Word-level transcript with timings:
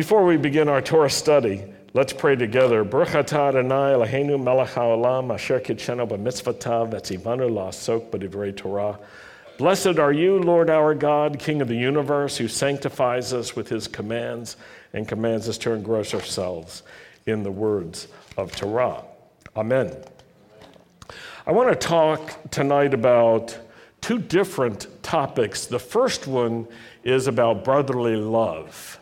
Before 0.00 0.24
we 0.24 0.38
begin 0.38 0.66
our 0.70 0.80
Torah 0.80 1.10
study, 1.10 1.62
let's 1.92 2.14
pray 2.14 2.34
together. 2.34 2.84
Blessed 9.58 9.98
are 9.98 10.12
you, 10.12 10.38
Lord 10.38 10.70
our 10.70 10.94
God, 10.94 11.38
King 11.38 11.60
of 11.60 11.68
the 11.68 11.76
universe, 11.76 12.38
who 12.38 12.48
sanctifies 12.48 13.34
us 13.34 13.54
with 13.54 13.68
his 13.68 13.86
commands 13.86 14.56
and 14.94 15.06
commands 15.06 15.50
us 15.50 15.58
to 15.58 15.72
engross 15.72 16.14
ourselves 16.14 16.82
in 17.26 17.42
the 17.42 17.52
words 17.52 18.08
of 18.38 18.56
Torah. 18.56 19.04
Amen. 19.54 19.94
I 21.46 21.52
want 21.52 21.68
to 21.68 21.76
talk 21.76 22.38
tonight 22.50 22.94
about 22.94 23.58
two 24.00 24.18
different 24.18 24.86
topics. 25.02 25.66
The 25.66 25.78
first 25.78 26.26
one 26.26 26.66
is 27.04 27.26
about 27.26 27.64
brotherly 27.64 28.16
love. 28.16 28.96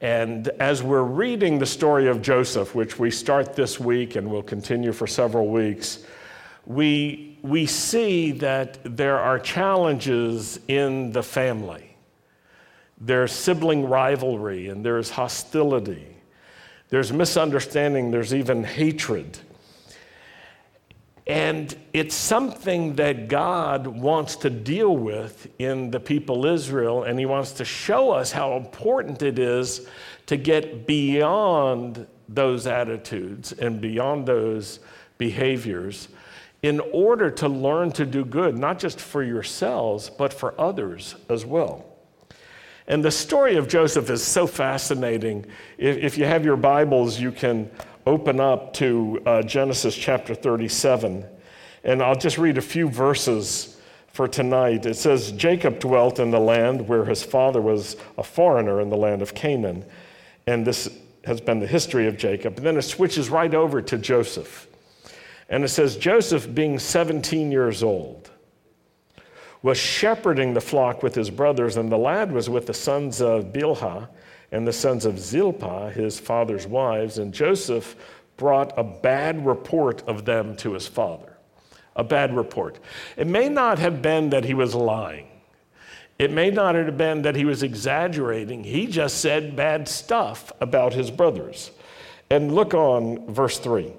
And 0.00 0.48
as 0.60 0.82
we're 0.82 1.02
reading 1.02 1.58
the 1.58 1.66
story 1.66 2.08
of 2.08 2.20
Joseph, 2.20 2.74
which 2.74 2.98
we 2.98 3.10
start 3.10 3.54
this 3.54 3.80
week 3.80 4.16
and 4.16 4.30
will 4.30 4.42
continue 4.42 4.92
for 4.92 5.06
several 5.06 5.48
weeks, 5.48 6.04
we, 6.66 7.38
we 7.42 7.66
see 7.66 8.32
that 8.32 8.78
there 8.84 9.18
are 9.18 9.38
challenges 9.38 10.58
in 10.68 11.12
the 11.12 11.22
family. 11.22 11.96
There's 13.00 13.32
sibling 13.32 13.88
rivalry 13.88 14.68
and 14.68 14.84
there's 14.84 15.10
hostility. 15.10 16.06
There's 16.88 17.12
misunderstanding, 17.12 18.10
there's 18.10 18.34
even 18.34 18.64
hatred. 18.64 19.38
And 21.26 21.74
it's 21.94 22.14
something 22.14 22.96
that 22.96 23.28
God 23.28 23.86
wants 23.86 24.36
to 24.36 24.50
deal 24.50 24.94
with 24.94 25.48
in 25.58 25.90
the 25.90 26.00
people 26.00 26.44
Israel, 26.44 27.04
and 27.04 27.18
He 27.18 27.24
wants 27.24 27.52
to 27.52 27.64
show 27.64 28.10
us 28.10 28.30
how 28.30 28.56
important 28.56 29.22
it 29.22 29.38
is 29.38 29.88
to 30.26 30.36
get 30.36 30.86
beyond 30.86 32.06
those 32.28 32.66
attitudes 32.66 33.52
and 33.52 33.80
beyond 33.80 34.26
those 34.26 34.80
behaviors 35.16 36.08
in 36.62 36.80
order 36.92 37.30
to 37.30 37.48
learn 37.48 37.92
to 37.92 38.06
do 38.06 38.24
good, 38.24 38.56
not 38.56 38.78
just 38.78 39.00
for 39.00 39.22
yourselves, 39.22 40.10
but 40.10 40.32
for 40.32 40.58
others 40.58 41.14
as 41.28 41.44
well. 41.44 41.84
And 42.86 43.04
the 43.04 43.10
story 43.10 43.56
of 43.56 43.68
Joseph 43.68 44.10
is 44.10 44.22
so 44.22 44.46
fascinating. 44.46 45.46
If, 45.78 46.18
you 46.18 46.24
have 46.24 46.44
your 46.44 46.56
Bibles, 46.56 47.18
you 47.18 47.32
can 47.32 47.70
open 48.06 48.40
up 48.40 48.72
to 48.74 49.20
uh, 49.24 49.42
Genesis 49.42 49.94
chapter 49.96 50.34
37, 50.34 51.24
and 51.84 52.02
I'll 52.02 52.16
just 52.16 52.38
read 52.38 52.58
a 52.58 52.62
few 52.62 52.88
verses 52.88 53.80
for 54.12 54.28
tonight. 54.28 54.86
It 54.86 54.94
says, 54.94 55.32
Jacob 55.32 55.80
dwelt 55.80 56.20
in 56.20 56.30
the 56.30 56.40
land 56.40 56.86
where 56.86 57.04
his 57.04 57.22
father 57.22 57.60
was 57.60 57.96
a 58.16 58.22
foreigner 58.22 58.80
in 58.80 58.88
the 58.88 58.96
land 58.96 59.22
of 59.22 59.34
Canaan. 59.34 59.84
And 60.46 60.66
this 60.66 60.88
has 61.24 61.40
been 61.40 61.58
the 61.58 61.66
history 61.66 62.06
of 62.06 62.16
Jacob. 62.16 62.58
And 62.58 62.66
then 62.66 62.76
it 62.76 62.82
switches 62.82 63.30
right 63.30 63.52
over 63.54 63.82
to 63.82 63.98
Joseph. 63.98 64.68
And 65.48 65.64
it 65.64 65.68
says, 65.68 65.96
Joseph, 65.96 66.54
being 66.54 66.78
17 66.78 67.50
years 67.50 67.82
old, 67.82 68.30
was 69.62 69.78
shepherding 69.78 70.54
the 70.54 70.60
flock 70.60 71.02
with 71.02 71.14
his 71.14 71.30
brothers, 71.30 71.78
and 71.78 71.90
the 71.90 71.96
lad 71.96 72.30
was 72.30 72.50
with 72.50 72.66
the 72.66 72.74
sons 72.74 73.22
of 73.22 73.46
Bilhah 73.46 74.08
and 74.54 74.68
the 74.68 74.72
sons 74.72 75.04
of 75.04 75.18
Zilpah, 75.18 75.90
his 75.90 76.20
father's 76.20 76.64
wives, 76.64 77.18
and 77.18 77.34
Joseph 77.34 77.96
brought 78.36 78.72
a 78.78 78.84
bad 78.84 79.44
report 79.44 80.06
of 80.06 80.24
them 80.24 80.54
to 80.58 80.74
his 80.74 80.86
father. 80.86 81.36
A 81.96 82.04
bad 82.04 82.36
report. 82.36 82.78
It 83.16 83.26
may 83.26 83.48
not 83.48 83.80
have 83.80 84.00
been 84.00 84.30
that 84.30 84.44
he 84.44 84.54
was 84.54 84.72
lying. 84.72 85.26
It 86.20 86.30
may 86.30 86.50
not 86.50 86.76
have 86.76 86.96
been 86.96 87.22
that 87.22 87.34
he 87.34 87.44
was 87.44 87.64
exaggerating. 87.64 88.62
He 88.62 88.86
just 88.86 89.18
said 89.18 89.56
bad 89.56 89.88
stuff 89.88 90.52
about 90.60 90.92
his 90.92 91.10
brothers. 91.10 91.72
And 92.30 92.54
look 92.54 92.74
on 92.74 93.26
verse 93.26 93.58
3. 93.58 93.92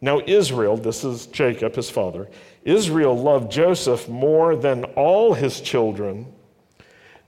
Now, 0.00 0.20
Israel, 0.26 0.76
this 0.76 1.04
is 1.04 1.26
Jacob, 1.26 1.76
his 1.76 1.90
father, 1.90 2.28
Israel 2.64 3.16
loved 3.16 3.52
Joseph 3.52 4.08
more 4.08 4.56
than 4.56 4.82
all 4.96 5.34
his 5.34 5.60
children 5.60 6.26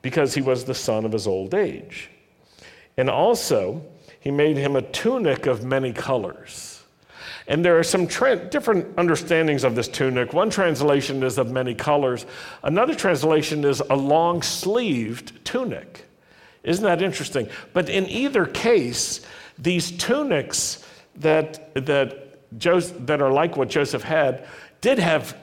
because 0.02 0.34
he 0.34 0.42
was 0.42 0.64
the 0.64 0.74
son 0.74 1.04
of 1.04 1.12
his 1.12 1.28
old 1.28 1.54
age. 1.54 2.10
And 2.98 3.08
also, 3.08 3.82
he 4.20 4.30
made 4.30 4.56
him 4.56 4.76
a 4.76 4.82
tunic 4.82 5.46
of 5.46 5.64
many 5.64 5.92
colors. 5.92 6.82
And 7.46 7.64
there 7.64 7.78
are 7.78 7.84
some 7.84 8.06
tra- 8.06 8.36
different 8.36 8.98
understandings 8.98 9.64
of 9.64 9.74
this 9.74 9.88
tunic. 9.88 10.32
One 10.34 10.50
translation 10.50 11.22
is 11.22 11.38
of 11.38 11.50
many 11.50 11.74
colors, 11.74 12.26
another 12.62 12.94
translation 12.94 13.64
is 13.64 13.80
a 13.80 13.94
long 13.94 14.42
sleeved 14.42 15.44
tunic. 15.44 16.06
Isn't 16.64 16.84
that 16.84 17.00
interesting? 17.00 17.48
But 17.72 17.88
in 17.88 18.06
either 18.08 18.44
case, 18.44 19.24
these 19.56 19.92
tunics 19.92 20.84
that, 21.16 21.72
that, 21.74 22.58
Joseph, 22.58 23.06
that 23.06 23.22
are 23.22 23.32
like 23.32 23.56
what 23.56 23.68
Joseph 23.68 24.02
had 24.02 24.46
did 24.80 24.98
have 24.98 25.36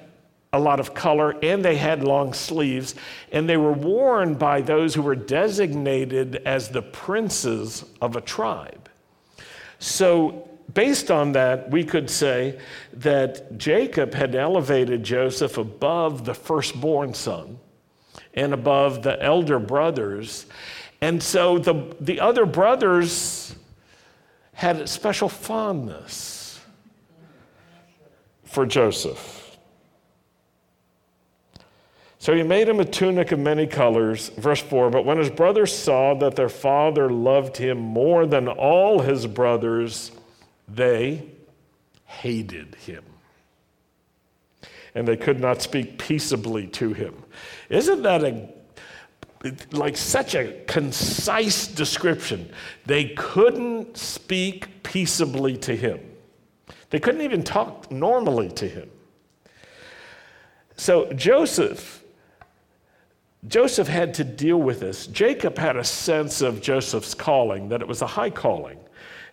a 0.56 0.60
lot 0.60 0.80
of 0.80 0.94
color, 0.94 1.36
and 1.44 1.64
they 1.64 1.76
had 1.76 2.04
long 2.04 2.34
sleeves, 2.34 2.96
and 3.32 3.48
they 3.48 3.58
were 3.58 3.74
worn 3.74 4.36
by 4.36 4.62
those 4.62 4.96
who 4.96 5.02
were 5.02 5.16
designated 5.16 6.38
as 6.46 6.70
the 6.70 6.82
princes 6.82 7.84
of 8.02 8.16
a 8.16 8.22
tribe. 8.22 8.90
So, 9.80 10.50
based 10.74 11.12
on 11.12 11.34
that, 11.34 11.70
we 11.70 11.84
could 11.84 12.10
say 12.10 12.60
that 12.94 13.58
Jacob 13.58 14.14
had 14.14 14.34
elevated 14.34 15.04
Joseph 15.04 15.58
above 15.58 16.26
the 16.26 16.34
firstborn 16.34 17.14
son 17.14 17.60
and 18.34 18.54
above 18.54 19.04
the 19.04 19.22
elder 19.22 19.60
brothers. 19.60 20.46
And 21.02 21.22
so 21.22 21.58
the, 21.58 21.96
the 22.00 22.20
other 22.20 22.46
brothers 22.46 23.56
had 24.54 24.78
a 24.78 24.88
special 24.88 25.30
fondness 25.30 26.60
for 28.46 28.66
Joseph. 28.66 29.35
So 32.26 32.34
he 32.34 32.42
made 32.42 32.68
him 32.68 32.80
a 32.80 32.86
tunic 32.86 33.32
of 33.32 33.38
many 33.38 33.68
colors. 33.68 34.30
Verse 34.30 34.60
4 34.60 34.90
But 34.90 35.06
when 35.06 35.20
his 35.20 35.30
brothers 35.30 35.72
saw 35.72 36.16
that 36.16 36.36
their 36.36 36.50
father 36.50 37.08
loved 37.08 37.56
him 37.56 37.78
more 37.78 38.26
than 38.26 38.48
all 38.48 39.00
his 39.00 39.28
brothers, 39.28 40.12
they 40.68 41.24
hated 42.06 42.74
him. 42.84 43.04
And 44.96 45.08
they 45.08 45.18
could 45.18 45.40
not 45.40 45.62
speak 45.62 46.00
peaceably 46.00 46.66
to 46.70 46.94
him. 46.94 47.14
Isn't 47.70 48.02
that 48.02 48.24
a 48.24 48.50
like 49.72 49.96
such 49.96 50.34
a 50.34 50.64
concise 50.66 51.68
description? 51.68 52.52
They 52.88 53.10
couldn't 53.10 53.98
speak 53.98 54.82
peaceably 54.82 55.58
to 55.58 55.76
him. 55.76 56.00
They 56.90 57.00
couldn't 57.00 57.22
even 57.22 57.44
talk 57.44 57.92
normally 57.92 58.50
to 58.50 58.68
him. 58.68 58.90
So 60.76 61.14
Joseph 61.14 62.02
Joseph 63.48 63.88
had 63.88 64.14
to 64.16 64.24
deal 64.24 64.58
with 64.58 64.80
this. 64.80 65.08
Jacob 65.08 65.58
had 65.58 65.78
a 65.78 65.84
sense 65.84 66.42
of 66.42 66.62
Joseph's 66.62 67.14
calling, 67.14 67.70
that 67.70 67.82
it 67.82 67.88
was 67.88 68.02
a 68.02 68.08
high 68.08 68.30
calling. 68.30 68.80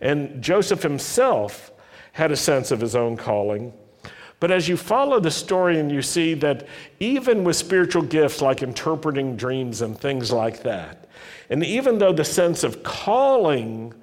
And 0.00 0.42
Joseph 0.42 0.82
himself 0.82 1.72
had 2.12 2.30
a 2.30 2.36
sense 2.36 2.70
of 2.70 2.80
his 2.80 2.94
own 2.94 3.16
calling. 3.16 3.72
But 4.40 4.50
as 4.50 4.68
you 4.68 4.76
follow 4.76 5.20
the 5.20 5.30
story 5.30 5.78
and 5.78 5.90
you 5.90 6.02
see 6.02 6.34
that 6.34 6.66
even 6.98 7.44
with 7.44 7.56
spiritual 7.56 8.02
gifts 8.02 8.42
like 8.42 8.62
interpreting 8.62 9.36
dreams 9.36 9.82
and 9.82 9.98
things 9.98 10.32
like 10.32 10.64
that, 10.64 11.08
and 11.48 11.64
even 11.64 11.98
though 11.98 12.12
the 12.12 12.24
sense 12.24 12.64
of 12.64 12.82
calling 12.82 13.94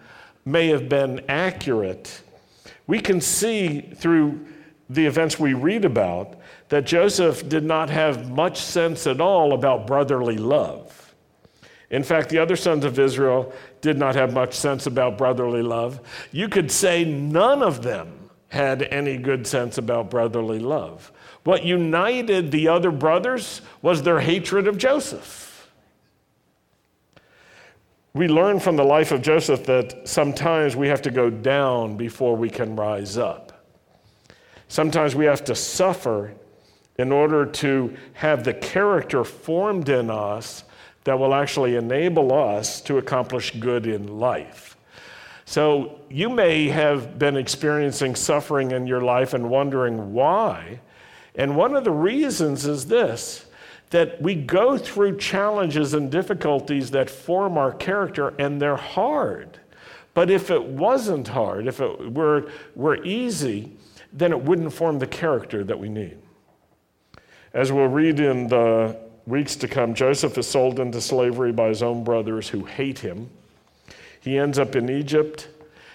may 0.45 0.67
have 0.67 0.87
been 0.87 1.21
accurate, 1.27 2.21
we 2.87 2.99
can 2.99 3.19
see 3.19 3.81
through 3.81 4.47
the 4.89 5.05
events 5.05 5.37
we 5.37 5.53
read 5.53 5.85
about 5.85 6.38
that 6.69 6.85
Joseph 6.85 7.49
did 7.49 7.63
not 7.63 7.89
have 7.89 8.29
much 8.31 8.57
sense 8.57 9.05
at 9.07 9.19
all 9.19 9.53
about 9.53 9.87
brotherly 9.87 10.37
love. 10.37 11.15
In 11.89 12.03
fact, 12.03 12.29
the 12.29 12.37
other 12.37 12.55
sons 12.55 12.85
of 12.85 12.99
Israel 12.99 13.51
did 13.81 13.97
not 13.97 14.15
have 14.15 14.33
much 14.33 14.53
sense 14.53 14.85
about 14.85 15.17
brotherly 15.17 15.63
love. 15.63 15.99
You 16.31 16.47
could 16.47 16.71
say 16.71 17.03
none 17.03 17.63
of 17.63 17.81
them 17.81 18.29
had 18.49 18.83
any 18.83 19.17
good 19.17 19.45
sense 19.47 19.77
about 19.77 20.09
brotherly 20.09 20.59
love. 20.59 21.11
What 21.43 21.65
united 21.65 22.51
the 22.51 22.67
other 22.67 22.91
brothers 22.91 23.61
was 23.81 24.03
their 24.03 24.19
hatred 24.19 24.67
of 24.67 24.77
Joseph. 24.77 25.69
We 28.13 28.27
learn 28.27 28.59
from 28.59 28.75
the 28.75 28.83
life 28.83 29.11
of 29.11 29.21
Joseph 29.21 29.65
that 29.65 30.07
sometimes 30.07 30.75
we 30.75 30.87
have 30.87 31.01
to 31.03 31.11
go 31.11 31.29
down 31.29 31.95
before 31.95 32.35
we 32.35 32.49
can 32.49 32.75
rise 32.75 33.17
up. 33.17 33.65
Sometimes 34.67 35.15
we 35.15 35.25
have 35.25 35.43
to 35.45 35.55
suffer 35.55 36.33
in 36.99 37.13
order 37.13 37.45
to 37.45 37.95
have 38.11 38.43
the 38.43 38.53
character 38.53 39.23
formed 39.23 39.87
in 39.87 40.09
us 40.09 40.65
that 41.05 41.17
will 41.17 41.33
actually 41.33 41.77
enable 41.77 42.33
us 42.33 42.81
to 42.81 42.97
accomplish 42.97 43.57
good 43.57 43.87
in 43.87 44.19
life. 44.19 44.75
So 45.45 46.01
you 46.09 46.29
may 46.29 46.67
have 46.67 47.17
been 47.17 47.37
experiencing 47.37 48.15
suffering 48.15 48.71
in 48.71 48.85
your 48.85 48.99
life 48.99 49.33
and 49.33 49.49
wondering 49.49 50.11
why. 50.11 50.81
And 51.35 51.55
one 51.55 51.73
of 51.73 51.85
the 51.85 51.91
reasons 51.91 52.65
is 52.65 52.87
this 52.87 53.45
that 53.91 54.21
we 54.21 54.35
go 54.35 54.77
through 54.77 55.17
challenges 55.17 55.93
and 55.93 56.11
difficulties 56.11 56.91
that 56.91 57.09
form 57.09 57.57
our 57.57 57.71
character, 57.71 58.35
and 58.37 58.61
they're 58.61 58.75
hard. 58.75 59.57
But 60.13 60.29
if 60.29 60.51
it 60.51 60.63
wasn't 60.63 61.29
hard, 61.29 61.65
if 61.65 61.79
it 61.79 62.13
were, 62.13 62.51
were 62.75 63.01
easy, 63.03 63.71
then 64.11 64.31
it 64.31 64.43
wouldn't 64.43 64.73
form 64.73 64.99
the 64.99 65.07
character 65.07 65.63
that 65.63 65.79
we 65.79 65.87
need. 65.87 66.17
As 67.53 67.71
we'll 67.71 67.87
read 67.87 68.19
in 68.19 68.47
the 68.47 68.95
weeks 69.25 69.55
to 69.57 69.67
come, 69.67 69.93
Joseph 69.93 70.37
is 70.37 70.47
sold 70.47 70.79
into 70.79 71.01
slavery 71.01 71.51
by 71.51 71.69
his 71.69 71.81
own 71.81 72.03
brothers 72.03 72.49
who 72.49 72.65
hate 72.65 72.99
him. 72.99 73.29
He 74.21 74.37
ends 74.37 74.59
up 74.59 74.75
in 74.75 74.89
Egypt, 74.89 75.47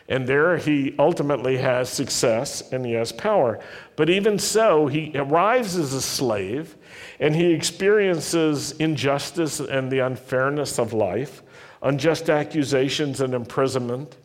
and 0.09 0.27
there 0.27 0.57
he 0.57 0.95
ultimately 0.99 1.57
has 1.59 1.89
success 1.89 2.73
and 2.73 2.85
he 2.85 2.93
has 2.93 3.13
power. 3.13 3.61
But 3.97 4.11
even 4.11 4.39
so, 4.39 4.87
he 4.87 5.13
arrives 5.15 5.77
as 5.77 5.95
a 5.95 6.03
slave 6.03 6.77
and 7.21 7.35
he 7.35 7.53
experiences 7.53 8.73
injustice 8.73 9.61
and 9.61 9.91
the 9.91 10.01
unfairness 10.01 10.79
of 10.79 10.93
life, 10.93 11.43
unjust 11.83 12.29
accusations 12.29 13.21
and 13.21 13.33
imprisonment. 13.33 14.17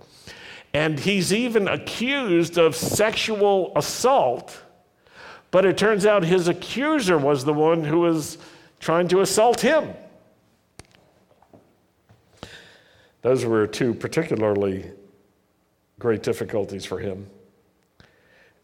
And 0.73 0.99
he's 0.99 1.33
even 1.33 1.67
accused 1.67 2.57
of 2.57 2.75
sexual 2.75 3.71
assault. 3.75 4.61
But 5.51 5.65
it 5.65 5.77
turns 5.77 6.05
out 6.05 6.23
his 6.23 6.47
accuser 6.47 7.17
was 7.17 7.43
the 7.43 7.53
one 7.53 7.83
who 7.83 8.01
was 8.01 8.37
trying 8.79 9.07
to 9.09 9.21
assault 9.21 9.61
him. 9.61 9.93
Those 13.21 13.45
were 13.45 13.67
two 13.67 13.93
particularly 13.93 14.91
great 15.97 16.23
difficulties 16.23 16.85
for 16.85 16.99
him. 16.99 17.29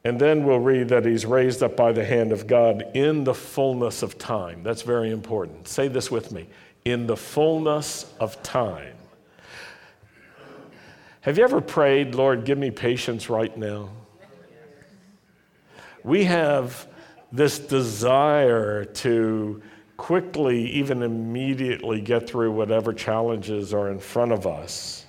And 0.05 0.19
then 0.19 0.45
we'll 0.45 0.59
read 0.59 0.89
that 0.89 1.03
he's 1.03 1.25
raised 1.25 1.63
up 1.63 1.75
by 1.75 1.91
the 1.91 2.05
hand 2.05 2.31
of 2.31 2.45
God 2.45 2.85
in 2.93 3.23
the 3.23 3.33
fullness 3.33 4.03
of 4.03 4.17
time. 4.17 4.61
That's 4.61 4.83
very 4.83 5.11
important. 5.11 5.67
Say 5.67 5.87
this 5.87 6.11
with 6.11 6.31
me 6.31 6.47
in 6.85 7.07
the 7.07 7.17
fullness 7.17 8.13
of 8.19 8.41
time. 8.43 8.95
Have 11.21 11.39
you 11.39 11.43
ever 11.43 11.59
prayed, 11.59 12.13
Lord, 12.13 12.45
give 12.45 12.59
me 12.59 12.69
patience 12.69 13.31
right 13.31 13.55
now? 13.57 13.89
We 16.05 16.23
have 16.23 16.87
this 17.31 17.59
desire 17.59 18.85
to 18.85 19.61
quickly, 19.97 20.71
even 20.71 21.03
immediately, 21.03 21.99
get 21.99 22.29
through 22.29 22.51
whatever 22.53 22.93
challenges 22.93 23.73
are 23.73 23.91
in 23.91 23.99
front 23.99 24.31
of 24.31 24.47
us. 24.47 25.05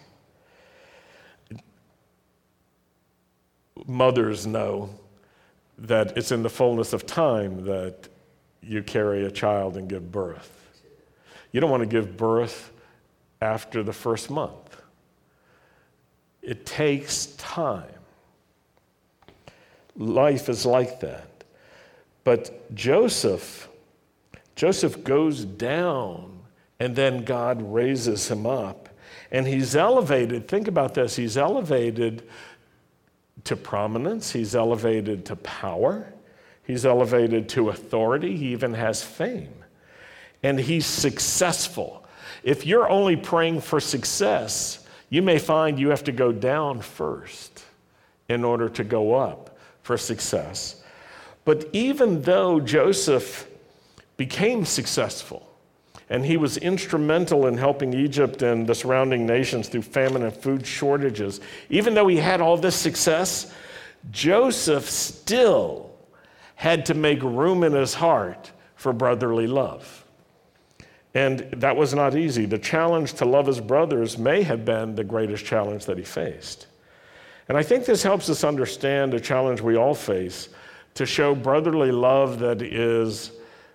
mothers 3.87 4.46
know 4.46 4.90
that 5.78 6.16
it's 6.16 6.32
in 6.32 6.43
the 6.43 6.50
fullness 6.50 6.93
of 6.93 7.06
time 7.06 7.64
that 7.64 8.08
you 8.62 8.82
carry 8.82 9.25
a 9.25 9.31
child 9.31 9.76
and 9.76 9.88
give 9.88 10.10
birth. 10.10 10.52
You 11.52 11.60
don't 11.60 11.70
want 11.70 11.82
to 11.82 11.88
give 11.88 12.16
birth 12.16 12.72
after 13.40 13.82
the 13.82 13.92
first 13.92 14.31
month. 14.31 14.81
It 16.42 16.66
takes 16.66 17.26
time. 17.37 17.84
Life 19.96 20.48
is 20.48 20.66
like 20.66 21.00
that. 21.00 21.44
But 22.25 22.75
Joseph, 22.75 23.69
Joseph 24.56 25.04
goes 25.04 25.44
down 25.44 26.40
and 26.78 26.94
then 26.94 27.25
God 27.25 27.62
raises 27.72 28.31
him 28.31 28.46
up. 28.46 28.88
And 29.31 29.46
he's 29.46 29.75
elevated, 29.75 30.48
think 30.48 30.69
about 30.69 30.94
this, 30.94 31.16
he's 31.16 31.37
elevated 31.37 32.22
to 33.44 33.56
prominence, 33.56 34.32
he's 34.32 34.54
elevated 34.54 35.25
to 35.26 35.37
power, 35.37 36.12
he's 36.64 36.84
elevated 36.84 37.49
to 37.50 37.70
authority, 37.70 38.37
he 38.37 38.49
even 38.49 38.75
has 38.75 39.02
fame. 39.02 39.54
And 40.42 40.58
he's 40.58 40.87
successful. 40.87 42.04
If 42.42 42.66
you're 42.66 42.88
only 42.88 43.16
praying 43.16 43.62
for 43.62 43.81
success, 43.81 44.84
you 45.10 45.22
may 45.22 45.38
find 45.38 45.78
you 45.78 45.88
have 45.90 46.04
to 46.04 46.12
go 46.12 46.32
down 46.32 46.81
first 46.81 47.64
in 48.28 48.44
order 48.44 48.69
to 48.69 48.84
go 48.84 49.14
up 49.14 49.55
for 49.86 49.96
success. 49.96 50.82
But 51.44 51.68
even 51.72 52.22
though 52.22 52.58
Joseph 52.58 53.48
became 54.16 54.64
successful, 54.64 55.48
and 56.08 56.24
he 56.24 56.36
was 56.36 56.56
instrumental 56.56 57.46
in 57.46 57.56
helping 57.56 57.92
Egypt 57.92 58.42
and 58.42 58.66
the 58.66 58.74
surrounding 58.74 59.26
nations 59.26 59.68
through 59.68 59.82
famine 59.82 60.22
and 60.22 60.32
food 60.32 60.66
shortages. 60.66 61.40
Even 61.68 61.94
though 61.94 62.06
he 62.06 62.16
had 62.16 62.40
all 62.40 62.56
this 62.56 62.76
success, 62.76 63.52
Joseph 64.12 64.88
still 64.88 65.90
had 66.54 66.86
to 66.86 66.94
make 66.94 67.20
room 67.22 67.64
in 67.64 67.72
his 67.72 67.94
heart 67.94 68.52
for 68.76 68.92
brotherly 68.92 69.48
love. 69.48 70.04
And 71.12 71.40
that 71.56 71.76
was 71.76 71.92
not 71.92 72.14
easy. 72.14 72.46
The 72.46 72.58
challenge 72.58 73.14
to 73.14 73.24
love 73.24 73.46
his 73.46 73.60
brothers 73.60 74.16
may 74.16 74.42
have 74.42 74.64
been 74.64 74.94
the 74.94 75.04
greatest 75.04 75.44
challenge 75.44 75.86
that 75.86 75.98
he 75.98 76.04
faced. 76.04 76.66
And 77.48 77.56
I 77.56 77.62
think 77.62 77.84
this 77.84 78.02
helps 78.02 78.28
us 78.28 78.44
understand 78.44 79.14
a 79.14 79.20
challenge 79.20 79.60
we 79.60 79.76
all 79.76 79.94
face 79.94 80.48
to 80.94 81.06
show 81.06 81.34
brotherly 81.34 81.93
love 81.93 82.38
that 82.40 82.62
is 82.62 83.32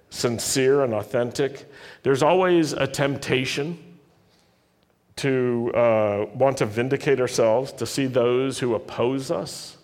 sincere 0.09 0.83
and 0.83 0.93
authentic. 0.93 1.71
There's 2.03 2.23
always 2.23 2.73
a 2.73 2.87
temptation 2.87 3.77
to 5.17 5.71
uh, 5.75 6.25
want 6.33 6.57
to 6.57 6.65
vindicate 6.65 7.19
ourselves, 7.19 7.71
to 7.73 7.85
see 7.85 8.07
those 8.07 8.59
who 8.59 8.75
oppose 8.75 9.29
us 9.29 9.77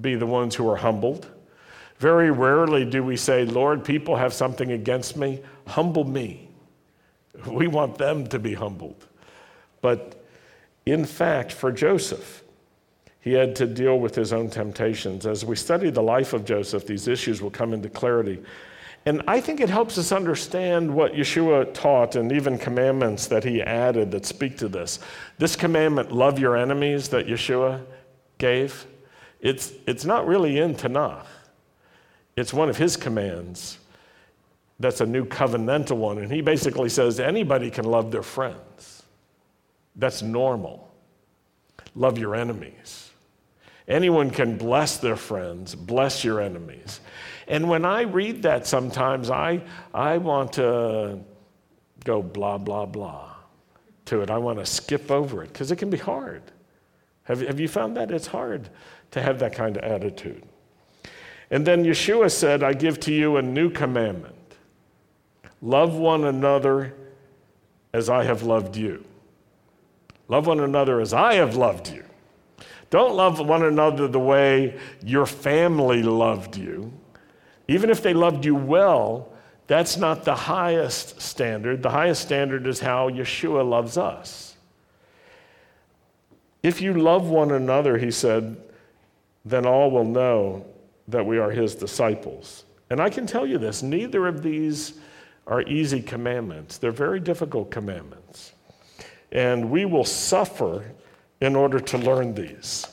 be 0.00 0.14
the 0.14 0.26
ones 0.26 0.54
who 0.54 0.68
are 0.68 0.76
humbled. 0.76 1.26
Very 1.98 2.30
rarely 2.30 2.84
do 2.84 3.04
we 3.04 3.16
say, 3.16 3.44
Lord, 3.44 3.84
people 3.84 4.16
have 4.16 4.32
something 4.32 4.72
against 4.72 5.16
me, 5.16 5.40
humble 5.66 6.04
me. 6.04 6.48
We 7.46 7.68
want 7.68 7.98
them 7.98 8.26
to 8.28 8.38
be 8.38 8.54
humbled. 8.54 9.06
But 9.80 10.24
in 10.84 11.04
fact, 11.04 11.52
for 11.52 11.70
Joseph, 11.70 12.42
he 13.22 13.32
had 13.32 13.56
to 13.56 13.66
deal 13.66 13.98
with 13.98 14.14
his 14.14 14.32
own 14.32 14.50
temptations. 14.50 15.26
As 15.26 15.44
we 15.44 15.56
study 15.56 15.90
the 15.90 16.02
life 16.02 16.32
of 16.32 16.44
Joseph, 16.44 16.86
these 16.86 17.08
issues 17.08 17.40
will 17.40 17.50
come 17.50 17.72
into 17.72 17.88
clarity. 17.88 18.42
And 19.06 19.22
I 19.26 19.40
think 19.40 19.60
it 19.60 19.70
helps 19.70 19.96
us 19.96 20.12
understand 20.12 20.92
what 20.92 21.12
Yeshua 21.12 21.72
taught 21.72 22.16
and 22.16 22.32
even 22.32 22.58
commandments 22.58 23.28
that 23.28 23.44
he 23.44 23.62
added 23.62 24.10
that 24.10 24.26
speak 24.26 24.58
to 24.58 24.68
this. 24.68 24.98
This 25.38 25.56
commandment, 25.56 26.12
love 26.12 26.38
your 26.38 26.56
enemies, 26.56 27.08
that 27.08 27.26
Yeshua 27.26 27.84
gave, 28.38 28.86
it's, 29.40 29.72
it's 29.86 30.04
not 30.04 30.26
really 30.26 30.58
in 30.58 30.74
Tanakh. 30.74 31.26
It's 32.36 32.52
one 32.52 32.68
of 32.68 32.76
his 32.76 32.96
commands 32.96 33.78
that's 34.80 35.00
a 35.00 35.06
new 35.06 35.24
covenantal 35.24 35.96
one. 35.96 36.18
And 36.18 36.32
he 36.32 36.40
basically 36.40 36.88
says 36.88 37.20
anybody 37.20 37.70
can 37.70 37.84
love 37.84 38.10
their 38.10 38.22
friends. 38.22 39.04
That's 39.96 40.22
normal. 40.22 40.92
Love 41.94 42.18
your 42.18 42.34
enemies. 42.34 43.01
Anyone 43.88 44.30
can 44.30 44.56
bless 44.56 44.96
their 44.96 45.16
friends, 45.16 45.74
bless 45.74 46.24
your 46.24 46.40
enemies. 46.40 47.00
And 47.48 47.68
when 47.68 47.84
I 47.84 48.02
read 48.02 48.42
that 48.42 48.66
sometimes, 48.66 49.28
I, 49.28 49.62
I 49.92 50.18
want 50.18 50.54
to 50.54 51.18
go 52.04 52.22
blah, 52.22 52.58
blah, 52.58 52.86
blah 52.86 53.32
to 54.06 54.20
it. 54.20 54.30
I 54.30 54.38
want 54.38 54.58
to 54.58 54.66
skip 54.66 55.10
over 55.10 55.42
it 55.42 55.48
because 55.52 55.70
it 55.70 55.76
can 55.76 55.90
be 55.90 55.98
hard. 55.98 56.42
Have, 57.24 57.40
have 57.40 57.60
you 57.60 57.68
found 57.68 57.96
that? 57.96 58.10
It's 58.10 58.26
hard 58.26 58.68
to 59.12 59.22
have 59.22 59.38
that 59.40 59.54
kind 59.54 59.76
of 59.76 59.84
attitude. 59.84 60.44
And 61.50 61.66
then 61.66 61.84
Yeshua 61.84 62.30
said, 62.30 62.62
I 62.62 62.72
give 62.72 62.98
to 63.00 63.12
you 63.12 63.36
a 63.36 63.42
new 63.42 63.70
commandment 63.70 64.36
love 65.60 65.94
one 65.94 66.24
another 66.24 66.92
as 67.92 68.10
I 68.10 68.24
have 68.24 68.42
loved 68.42 68.76
you. 68.76 69.04
Love 70.26 70.46
one 70.46 70.58
another 70.58 71.00
as 71.00 71.12
I 71.12 71.34
have 71.34 71.54
loved 71.54 71.88
you. 71.88 72.04
Don't 72.92 73.14
love 73.14 73.40
one 73.40 73.62
another 73.62 74.06
the 74.06 74.20
way 74.20 74.78
your 75.02 75.24
family 75.24 76.02
loved 76.02 76.58
you. 76.58 76.92
Even 77.66 77.88
if 77.88 78.02
they 78.02 78.12
loved 78.12 78.44
you 78.44 78.54
well, 78.54 79.32
that's 79.66 79.96
not 79.96 80.24
the 80.26 80.34
highest 80.34 81.18
standard. 81.18 81.82
The 81.82 81.88
highest 81.88 82.20
standard 82.20 82.66
is 82.66 82.80
how 82.80 83.08
Yeshua 83.08 83.66
loves 83.66 83.96
us. 83.96 84.56
If 86.62 86.82
you 86.82 86.92
love 86.92 87.30
one 87.30 87.52
another, 87.52 87.96
he 87.96 88.10
said, 88.10 88.58
then 89.46 89.64
all 89.64 89.90
will 89.90 90.04
know 90.04 90.66
that 91.08 91.24
we 91.24 91.38
are 91.38 91.50
his 91.50 91.74
disciples. 91.74 92.66
And 92.90 93.00
I 93.00 93.08
can 93.08 93.26
tell 93.26 93.46
you 93.46 93.56
this 93.56 93.82
neither 93.82 94.26
of 94.26 94.42
these 94.42 95.00
are 95.46 95.62
easy 95.62 96.02
commandments, 96.02 96.76
they're 96.76 96.92
very 96.92 97.20
difficult 97.20 97.70
commandments. 97.70 98.52
And 99.32 99.70
we 99.70 99.86
will 99.86 100.04
suffer 100.04 100.92
in 101.42 101.56
order 101.56 101.80
to 101.80 101.98
learn 101.98 102.34
these. 102.34 102.86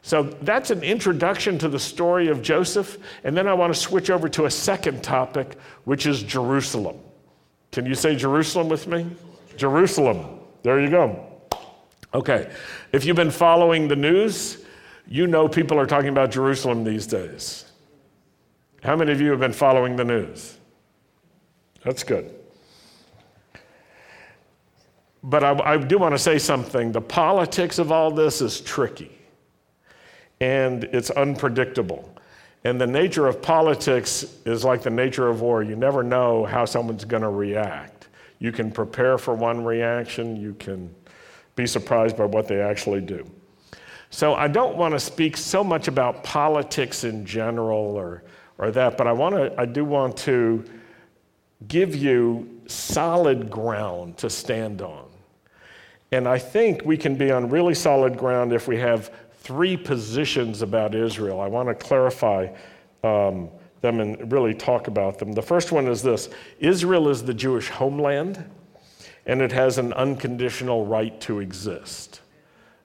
So 0.00 0.22
that's 0.22 0.70
an 0.70 0.82
introduction 0.82 1.58
to 1.58 1.68
the 1.68 1.78
story 1.78 2.28
of 2.28 2.40
Joseph. 2.40 2.96
And 3.22 3.36
then 3.36 3.46
I 3.46 3.52
want 3.52 3.72
to 3.72 3.78
switch 3.78 4.08
over 4.08 4.30
to 4.30 4.46
a 4.46 4.50
second 4.50 5.04
topic, 5.04 5.58
which 5.84 6.06
is 6.06 6.22
Jerusalem. 6.22 6.98
Can 7.70 7.84
you 7.84 7.94
say 7.94 8.16
Jerusalem 8.16 8.68
with 8.70 8.86
me? 8.86 9.06
Jerusalem. 9.58 10.40
There 10.62 10.80
you 10.80 10.88
go. 10.88 11.32
Okay. 12.14 12.50
If 12.92 13.04
you've 13.04 13.16
been 13.16 13.30
following 13.30 13.88
the 13.88 13.96
news, 13.96 14.64
you 15.06 15.26
know 15.26 15.46
people 15.46 15.78
are 15.78 15.86
talking 15.86 16.08
about 16.08 16.30
Jerusalem 16.30 16.82
these 16.82 17.06
days. 17.06 17.70
How 18.82 18.96
many 18.96 19.12
of 19.12 19.20
you 19.20 19.30
have 19.30 19.40
been 19.40 19.52
following 19.52 19.96
the 19.96 20.04
news? 20.04 20.56
That's 21.84 22.04
good. 22.04 22.34
But 25.24 25.42
I, 25.42 25.72
I 25.72 25.76
do 25.78 25.98
want 25.98 26.14
to 26.14 26.18
say 26.18 26.38
something. 26.38 26.92
The 26.92 27.00
politics 27.00 27.78
of 27.78 27.90
all 27.90 28.10
this 28.10 28.42
is 28.42 28.60
tricky 28.60 29.10
and 30.40 30.84
it's 30.84 31.10
unpredictable. 31.10 32.14
And 32.64 32.78
the 32.78 32.86
nature 32.86 33.26
of 33.26 33.40
politics 33.40 34.36
is 34.44 34.64
like 34.64 34.82
the 34.82 34.90
nature 34.90 35.28
of 35.28 35.40
war. 35.40 35.62
You 35.62 35.76
never 35.76 36.02
know 36.02 36.44
how 36.44 36.66
someone's 36.66 37.06
going 37.06 37.22
to 37.22 37.30
react. 37.30 38.08
You 38.38 38.52
can 38.52 38.70
prepare 38.70 39.16
for 39.16 39.34
one 39.34 39.64
reaction, 39.64 40.36
you 40.36 40.54
can 40.54 40.94
be 41.56 41.66
surprised 41.66 42.16
by 42.16 42.26
what 42.26 42.46
they 42.46 42.60
actually 42.60 43.00
do. 43.00 43.24
So 44.10 44.34
I 44.34 44.48
don't 44.48 44.76
want 44.76 44.92
to 44.92 45.00
speak 45.00 45.36
so 45.36 45.64
much 45.64 45.88
about 45.88 46.22
politics 46.22 47.04
in 47.04 47.24
general 47.24 47.96
or, 47.96 48.24
or 48.58 48.70
that, 48.72 48.98
but 48.98 49.06
I, 49.06 49.12
want 49.12 49.34
to, 49.36 49.58
I 49.58 49.64
do 49.64 49.84
want 49.84 50.16
to 50.18 50.64
give 51.68 51.96
you 51.96 52.60
solid 52.66 53.50
ground 53.50 54.18
to 54.18 54.28
stand 54.28 54.82
on. 54.82 55.03
And 56.14 56.28
I 56.28 56.38
think 56.38 56.84
we 56.84 56.96
can 56.96 57.16
be 57.16 57.32
on 57.32 57.48
really 57.48 57.74
solid 57.74 58.16
ground 58.16 58.52
if 58.52 58.68
we 58.68 58.78
have 58.78 59.12
three 59.38 59.76
positions 59.76 60.62
about 60.62 60.94
Israel. 60.94 61.40
I 61.40 61.48
want 61.48 61.68
to 61.68 61.74
clarify 61.74 62.46
um, 63.02 63.48
them 63.80 63.98
and 63.98 64.30
really 64.30 64.54
talk 64.54 64.86
about 64.86 65.18
them. 65.18 65.32
The 65.32 65.42
first 65.42 65.72
one 65.72 65.88
is 65.88 66.04
this 66.04 66.28
Israel 66.60 67.08
is 67.08 67.24
the 67.24 67.34
Jewish 67.34 67.68
homeland, 67.68 68.48
and 69.26 69.42
it 69.42 69.50
has 69.50 69.78
an 69.78 69.92
unconditional 69.94 70.86
right 70.86 71.20
to 71.22 71.40
exist. 71.40 72.20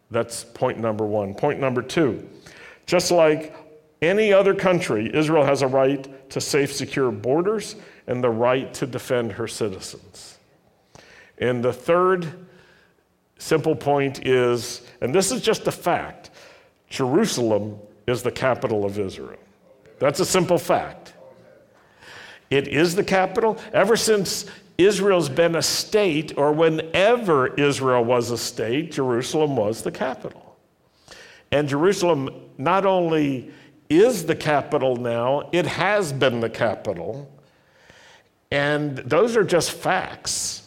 That's 0.10 0.44
point 0.44 0.80
number 0.80 1.06
one. 1.06 1.36
Point 1.36 1.60
number 1.60 1.84
two 1.84 2.28
just 2.88 3.12
like 3.12 3.56
any 4.02 4.34
other 4.34 4.56
country, 4.56 5.12
Israel 5.14 5.46
has 5.46 5.62
a 5.62 5.68
right 5.68 6.32
to 6.32 6.42
safe, 6.42 6.74
secure 6.74 7.12
borders 7.12 7.76
and 8.08 8.24
the 8.24 8.32
right 8.32 8.74
to 8.74 8.88
defend 8.88 9.34
her 9.34 9.48
citizens. 9.48 10.40
And 11.38 11.64
the 11.64 11.72
third 11.74 12.48
simple 13.40 13.76
point 13.76 14.28
is, 14.28 14.84
and 15.02 15.14
this 15.14 15.32
is 15.32 15.42
just 15.42 15.66
a 15.68 15.72
fact 15.72 16.30
Jerusalem 16.90 17.80
is 18.08 18.22
the 18.22 18.32
capital 18.32 18.86
of 18.86 19.00
Israel. 19.00 19.40
That's 20.00 20.20
a 20.20 20.26
simple 20.26 20.58
fact. 20.58 21.14
It 22.50 22.68
is 22.68 22.96
the 22.96 23.04
capital. 23.04 23.58
Ever 23.74 23.96
since 23.96 24.46
Israel's 24.78 25.30
been 25.30 25.56
a 25.56 25.62
state, 25.62 26.38
or 26.38 26.52
whenever 26.52 27.54
Israel 27.56 28.04
was 28.04 28.32
a 28.32 28.38
state, 28.38 28.92
Jerusalem 28.92 29.56
was 29.56 29.82
the 29.84 29.92
capital. 29.92 30.58
And 31.52 31.68
Jerusalem 31.68 32.30
not 32.58 32.86
only 32.86 33.52
is 33.90 34.26
the 34.26 34.36
capital 34.36 34.96
now, 34.96 35.50
it 35.52 35.66
has 35.66 36.14
been 36.14 36.40
the 36.40 36.50
capital. 36.50 37.32
And 38.52 38.98
those 39.00 39.36
are 39.36 39.44
just 39.44 39.72
facts. 39.72 40.59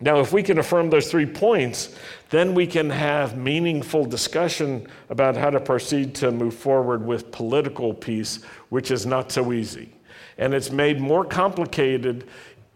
Now, 0.00 0.20
if 0.20 0.32
we 0.32 0.44
can 0.44 0.58
affirm 0.58 0.90
those 0.90 1.10
three 1.10 1.26
points, 1.26 1.96
then 2.30 2.54
we 2.54 2.68
can 2.68 2.88
have 2.88 3.36
meaningful 3.36 4.04
discussion 4.04 4.86
about 5.10 5.36
how 5.36 5.50
to 5.50 5.58
proceed 5.58 6.14
to 6.16 6.30
move 6.30 6.54
forward 6.54 7.04
with 7.04 7.32
political 7.32 7.92
peace, 7.92 8.44
which 8.68 8.92
is 8.92 9.06
not 9.06 9.32
so 9.32 9.52
easy. 9.52 9.92
And 10.38 10.54
it's 10.54 10.70
made 10.70 11.00
more 11.00 11.24
complicated 11.24 12.28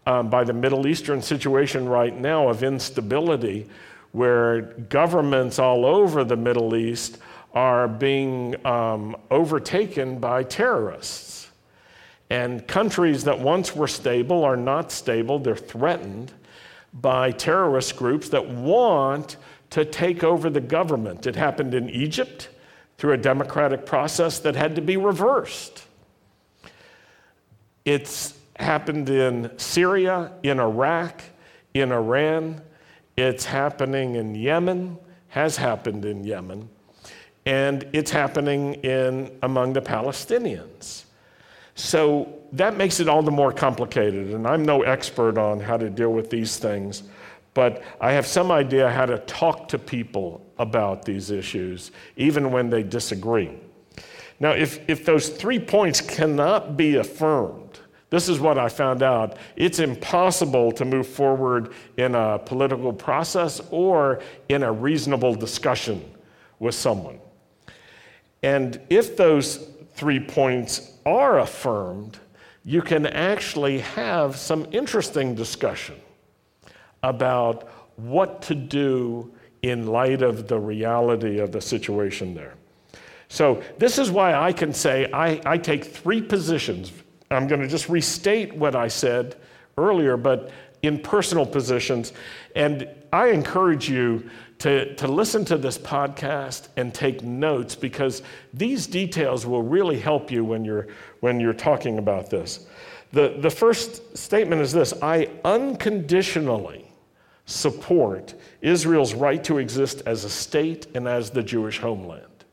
um, 0.05 0.29
by 0.29 0.43
the 0.43 0.51
Middle 0.51 0.85
Eastern 0.85 1.21
situation 1.21 1.87
right 1.87 2.17
now 2.17 2.49
of 2.49 2.61
instability, 2.61 3.69
where 4.11 4.61
governments 4.89 5.59
all 5.59 5.85
over 5.85 6.25
the 6.25 6.35
Middle 6.35 6.75
East 6.75 7.19
are 7.53 7.87
being 7.87 8.53
um, 8.65 9.15
overtaken 9.31 10.19
by 10.19 10.43
terrorists. 10.43 11.47
And 12.29 12.67
countries 12.67 13.23
that 13.23 13.39
once 13.39 13.73
were 13.73 13.87
stable 13.87 14.43
are 14.43 14.57
not 14.57 14.91
stable, 14.91 15.39
they're 15.39 15.55
threatened 15.55 16.33
by 16.93 17.31
terrorist 17.31 17.95
groups 17.95 18.29
that 18.29 18.47
want 18.47 19.37
to 19.71 19.83
take 19.83 20.23
over 20.23 20.49
the 20.49 20.61
government. 20.61 21.25
It 21.25 21.35
happened 21.35 21.73
in 21.73 21.89
Egypt 21.89 22.49
through 22.97 23.13
a 23.13 23.17
democratic 23.17 23.85
process 23.85 24.39
that 24.39 24.55
had 24.55 24.75
to 24.75 24.81
be 24.81 24.97
reversed. 24.97 25.85
It's 27.85 28.35
happened 28.57 29.09
in 29.09 29.51
Syria, 29.57 30.31
in 30.43 30.59
Iraq, 30.59 31.21
in 31.73 31.91
Iran. 31.91 32.61
It's 33.17 33.45
happening 33.45 34.15
in 34.15 34.35
Yemen, 34.35 34.97
has 35.29 35.57
happened 35.57 36.05
in 36.05 36.23
Yemen, 36.23 36.69
and 37.45 37.85
it's 37.93 38.11
happening 38.11 38.75
in 38.75 39.37
among 39.41 39.73
the 39.73 39.81
Palestinians. 39.81 41.03
So 41.75 42.33
that 42.51 42.77
makes 42.77 42.99
it 42.99 43.09
all 43.09 43.23
the 43.23 43.31
more 43.31 43.51
complicated. 43.51 44.33
And 44.33 44.47
I'm 44.47 44.63
no 44.63 44.83
expert 44.83 45.37
on 45.37 45.59
how 45.59 45.77
to 45.77 45.89
deal 45.89 46.13
with 46.13 46.29
these 46.29 46.57
things, 46.57 47.03
but 47.53 47.83
I 47.99 48.11
have 48.11 48.27
some 48.27 48.51
idea 48.51 48.89
how 48.89 49.05
to 49.05 49.19
talk 49.19 49.67
to 49.69 49.79
people 49.79 50.45
about 50.57 51.03
these 51.03 51.31
issues, 51.31 51.91
even 52.15 52.51
when 52.51 52.69
they 52.69 52.83
disagree. 52.83 53.51
Now, 54.39 54.51
if, 54.51 54.87
if 54.89 55.05
those 55.05 55.29
three 55.29 55.59
points 55.59 56.01
cannot 56.01 56.77
be 56.77 56.95
affirmed, 56.95 57.79
this 58.09 58.29
is 58.29 58.39
what 58.39 58.59
I 58.59 58.69
found 58.69 59.01
out. 59.01 59.37
It's 59.55 59.79
impossible 59.79 60.71
to 60.73 60.85
move 60.85 61.07
forward 61.07 61.73
in 61.97 62.13
a 62.13 62.37
political 62.37 62.93
process 62.93 63.59
or 63.71 64.21
in 64.49 64.61
a 64.61 64.71
reasonable 64.71 65.33
discussion 65.33 66.03
with 66.59 66.75
someone. 66.75 67.19
And 68.43 68.79
if 68.89 69.17
those 69.17 69.67
three 69.95 70.19
points 70.19 70.92
are 71.05 71.39
affirmed, 71.39 72.19
you 72.63 72.81
can 72.81 73.05
actually 73.05 73.79
have 73.79 74.37
some 74.37 74.67
interesting 74.71 75.35
discussion 75.35 75.95
about 77.01 77.69
what 77.97 78.41
to 78.43 78.55
do 78.55 79.33
in 79.61 79.87
light 79.87 80.21
of 80.21 80.47
the 80.47 80.59
reality 80.59 81.39
of 81.39 81.51
the 81.51 81.61
situation 81.61 82.33
there. 82.33 82.53
So, 83.27 83.63
this 83.77 83.97
is 83.97 84.11
why 84.11 84.33
I 84.33 84.53
can 84.53 84.73
say 84.73 85.09
I, 85.11 85.41
I 85.45 85.57
take 85.57 85.85
three 85.85 86.21
positions. 86.21 86.91
I'm 87.31 87.47
going 87.47 87.61
to 87.61 87.67
just 87.67 87.89
restate 87.89 88.53
what 88.53 88.75
I 88.75 88.87
said 88.87 89.35
earlier, 89.77 90.17
but 90.17 90.51
in 90.83 90.99
personal 90.99 91.45
positions. 91.45 92.13
And 92.55 92.87
I 93.11 93.27
encourage 93.29 93.89
you 93.89 94.29
to, 94.63 94.95
to 94.95 95.09
listen 95.09 95.43
to 95.43 95.57
this 95.57 95.77
podcast 95.77 96.69
and 96.77 96.93
take 96.93 97.21
notes 97.21 97.75
because 97.75 98.21
these 98.53 98.87
details 98.87 99.45
will 99.45 99.61
really 99.61 99.99
help 99.99 100.31
you 100.31 100.45
when 100.45 100.63
you're, 100.63 100.87
when 101.19 101.41
you're 101.41 101.51
talking 101.51 101.97
about 101.97 102.29
this. 102.29 102.65
The, 103.11 103.35
the 103.39 103.49
first 103.49 104.17
statement 104.17 104.61
is 104.61 104.71
this 104.71 104.93
I 105.01 105.29
unconditionally 105.43 106.89
support 107.45 108.35
Israel's 108.61 109.13
right 109.13 109.43
to 109.43 109.57
exist 109.57 110.01
as 110.05 110.23
a 110.23 110.29
state 110.29 110.87
and 110.95 111.09
as 111.09 111.29
the 111.29 111.43
Jewish 111.43 111.79
homeland. 111.79 112.45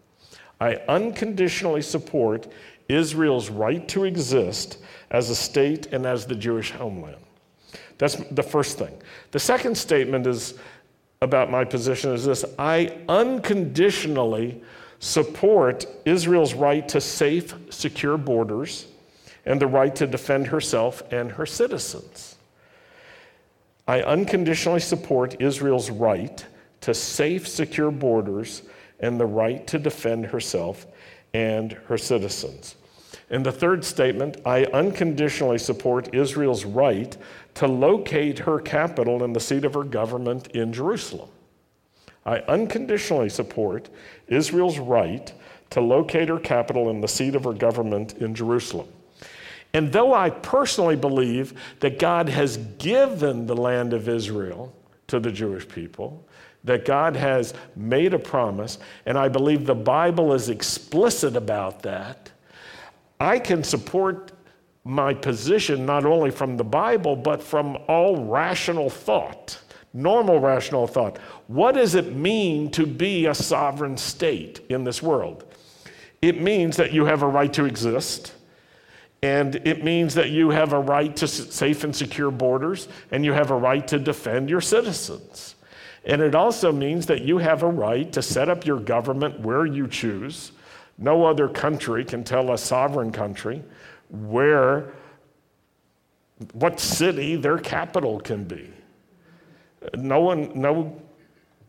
I 0.60 0.80
unconditionally 0.88 1.82
support 1.82 2.48
Israel's 2.88 3.50
right 3.50 3.86
to 3.86 4.02
exist 4.02 4.78
as 5.12 5.30
a 5.30 5.36
state 5.36 5.86
and 5.92 6.04
as 6.04 6.26
the 6.26 6.34
Jewish 6.34 6.72
homeland. 6.72 7.22
That's 7.98 8.16
the 8.16 8.42
first 8.42 8.78
thing. 8.78 9.00
The 9.30 9.38
second 9.38 9.78
statement 9.78 10.26
is 10.26 10.54
about 11.22 11.50
my 11.50 11.66
position 11.66 12.14
is 12.14 12.24
this 12.24 12.46
I 12.58 12.96
unconditionally 13.06 14.62
support 15.00 15.84
Israel's 16.06 16.54
right 16.54 16.88
to 16.88 16.98
safe, 16.98 17.54
secure 17.68 18.16
borders 18.16 18.86
and 19.44 19.60
the 19.60 19.66
right 19.66 19.94
to 19.96 20.06
defend 20.06 20.46
herself 20.46 21.02
and 21.12 21.30
her 21.32 21.44
citizens. 21.44 22.36
I 23.86 24.00
unconditionally 24.00 24.80
support 24.80 25.42
Israel's 25.42 25.90
right 25.90 26.42
to 26.80 26.94
safe, 26.94 27.46
secure 27.46 27.90
borders 27.90 28.62
and 28.98 29.20
the 29.20 29.26
right 29.26 29.66
to 29.66 29.78
defend 29.78 30.24
herself 30.24 30.86
and 31.34 31.72
her 31.72 31.98
citizens. 31.98 32.76
In 33.30 33.44
the 33.44 33.52
third 33.52 33.84
statement, 33.84 34.38
I 34.44 34.64
unconditionally 34.64 35.58
support 35.58 36.12
Israel's 36.12 36.64
right 36.64 37.16
to 37.54 37.68
locate 37.68 38.40
her 38.40 38.58
capital 38.58 39.22
and 39.22 39.34
the 39.34 39.40
seat 39.40 39.64
of 39.64 39.74
her 39.74 39.84
government 39.84 40.48
in 40.48 40.72
Jerusalem. 40.72 41.28
I 42.26 42.38
unconditionally 42.40 43.28
support 43.28 43.88
Israel's 44.26 44.78
right 44.78 45.32
to 45.70 45.80
locate 45.80 46.28
her 46.28 46.40
capital 46.40 46.90
and 46.90 47.02
the 47.02 47.08
seat 47.08 47.36
of 47.36 47.44
her 47.44 47.52
government 47.52 48.14
in 48.14 48.34
Jerusalem. 48.34 48.88
And 49.72 49.92
though 49.92 50.12
I 50.12 50.30
personally 50.30 50.96
believe 50.96 51.54
that 51.78 52.00
God 52.00 52.28
has 52.28 52.56
given 52.56 53.46
the 53.46 53.56
land 53.56 53.92
of 53.92 54.08
Israel 54.08 54.74
to 55.06 55.20
the 55.20 55.30
Jewish 55.30 55.68
people, 55.68 56.26
that 56.64 56.84
God 56.84 57.14
has 57.14 57.54
made 57.76 58.12
a 58.12 58.18
promise, 58.18 58.78
and 59.06 59.16
I 59.16 59.28
believe 59.28 59.64
the 59.64 59.74
Bible 59.74 60.32
is 60.32 60.48
explicit 60.48 61.36
about 61.36 61.82
that, 61.82 62.30
I 63.20 63.38
can 63.38 63.62
support 63.62 64.32
my 64.82 65.12
position 65.12 65.84
not 65.84 66.06
only 66.06 66.30
from 66.30 66.56
the 66.56 66.64
Bible, 66.64 67.14
but 67.14 67.42
from 67.42 67.76
all 67.86 68.24
rational 68.24 68.88
thought, 68.88 69.60
normal 69.92 70.40
rational 70.40 70.86
thought. 70.86 71.18
What 71.46 71.72
does 71.72 71.94
it 71.94 72.16
mean 72.16 72.70
to 72.70 72.86
be 72.86 73.26
a 73.26 73.34
sovereign 73.34 73.98
state 73.98 74.60
in 74.70 74.84
this 74.84 75.02
world? 75.02 75.44
It 76.22 76.40
means 76.40 76.76
that 76.78 76.92
you 76.92 77.04
have 77.04 77.22
a 77.22 77.28
right 77.28 77.52
to 77.52 77.66
exist, 77.66 78.32
And 79.22 79.56
it 79.66 79.84
means 79.84 80.14
that 80.14 80.30
you 80.30 80.50
have 80.50 80.72
a 80.72 80.78
right 80.80 81.14
to 81.16 81.28
safe 81.28 81.84
and 81.84 81.94
secure 81.94 82.30
borders, 82.30 82.88
and 83.10 83.24
you 83.24 83.32
have 83.32 83.50
a 83.50 83.56
right 83.56 83.86
to 83.88 83.98
defend 83.98 84.48
your 84.48 84.62
citizens. 84.62 85.56
And 86.04 86.22
it 86.22 86.34
also 86.34 86.72
means 86.72 87.06
that 87.06 87.20
you 87.20 87.38
have 87.38 87.62
a 87.62 87.68
right 87.68 88.10
to 88.12 88.22
set 88.22 88.48
up 88.48 88.64
your 88.64 88.80
government 88.80 89.40
where 89.40 89.66
you 89.66 89.86
choose. 89.86 90.52
No 91.00 91.24
other 91.24 91.48
country 91.48 92.04
can 92.04 92.22
tell 92.22 92.52
a 92.52 92.58
sovereign 92.58 93.10
country 93.10 93.64
where, 94.10 94.92
what 96.52 96.78
city 96.78 97.36
their 97.36 97.58
capital 97.58 98.20
can 98.20 98.44
be. 98.44 98.70
No 99.96 100.20
one, 100.20 100.52
no, 100.54 101.00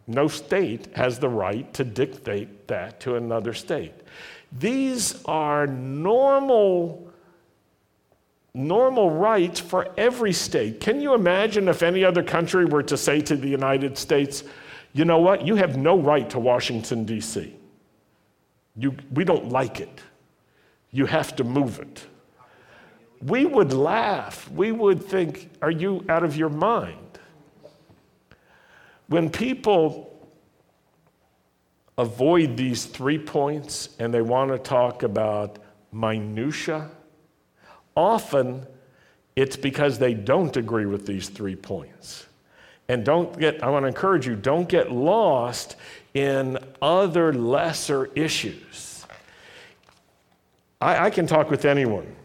no 0.06 0.28
state 0.28 0.94
has 0.98 1.18
the 1.18 1.30
right 1.30 1.74
to 1.74 1.86
dictate 1.86 2.68
that 2.68 3.00
to 3.00 3.16
another 3.16 3.54
state. 3.54 3.94
These 4.52 5.24
are 5.26 5.66
normal 5.66 7.08
normal 8.54 9.10
rights 9.10 9.62
for 9.62 9.88
every 9.98 10.34
state. 10.34 10.82
Can 10.82 11.00
you 11.00 11.14
imagine 11.14 11.70
if 11.70 11.82
any 11.82 12.04
other 12.04 12.22
country 12.22 12.66
were 12.66 12.84
to 12.84 12.98
say 12.98 13.22
to 13.22 13.38
the 13.38 13.48
United 13.48 13.98
States, 13.98 14.44
you 14.92 15.06
know 15.06 15.20
what, 15.20 15.48
you 15.48 15.56
have 15.56 15.78
no 15.78 15.98
right 15.98 16.30
to 16.32 16.38
Washington, 16.38 17.06
D.C. 17.06 17.56
You, 18.76 18.96
we 19.12 19.24
don't 19.24 19.50
like 19.50 19.80
it. 19.80 20.02
You 20.92 21.06
have 21.06 21.36
to 21.38 21.44
move 21.44 21.80
it. 21.80 22.06
We 23.22 23.46
would 23.46 23.74
laugh. 23.74 24.50
We 24.52 24.72
would 24.72 25.04
think, 25.04 25.50
are 25.62 25.72
you 25.72 26.04
out 26.10 26.24
of 26.24 26.36
your 26.36 26.50
mind? 26.50 27.20
When 29.08 29.30
people 29.30 30.08
avoid 31.98 32.58
these 32.58 32.86
three 32.86 33.20
points 33.20 33.90
and 34.00 34.14
they 34.14 34.22
want 34.22 34.52
to 34.52 34.58
talk 34.58 35.04
about 35.04 35.60
minutia, 35.92 36.90
Often 37.96 38.66
it's 39.36 39.58
because 39.58 40.00
they 40.00 40.14
don't 40.14 40.56
agree 40.56 40.86
with 40.86 41.06
these 41.06 41.30
three 41.30 41.56
points. 41.56 42.26
And 42.88 43.06
don't 43.06 43.38
get, 43.40 43.64
I 43.64 43.70
want 43.70 43.84
to 43.84 43.88
encourage 43.88 44.28
you, 44.28 44.36
don't 44.36 44.68
get 44.68 44.92
lost 44.92 45.76
in 46.14 46.58
other 46.82 47.34
lesser 47.34 48.10
issues. 48.16 49.06
I, 50.80 51.06
I 51.06 51.10
can 51.10 51.28
talk 51.28 51.50
with 51.50 51.66
anyone 51.66 52.16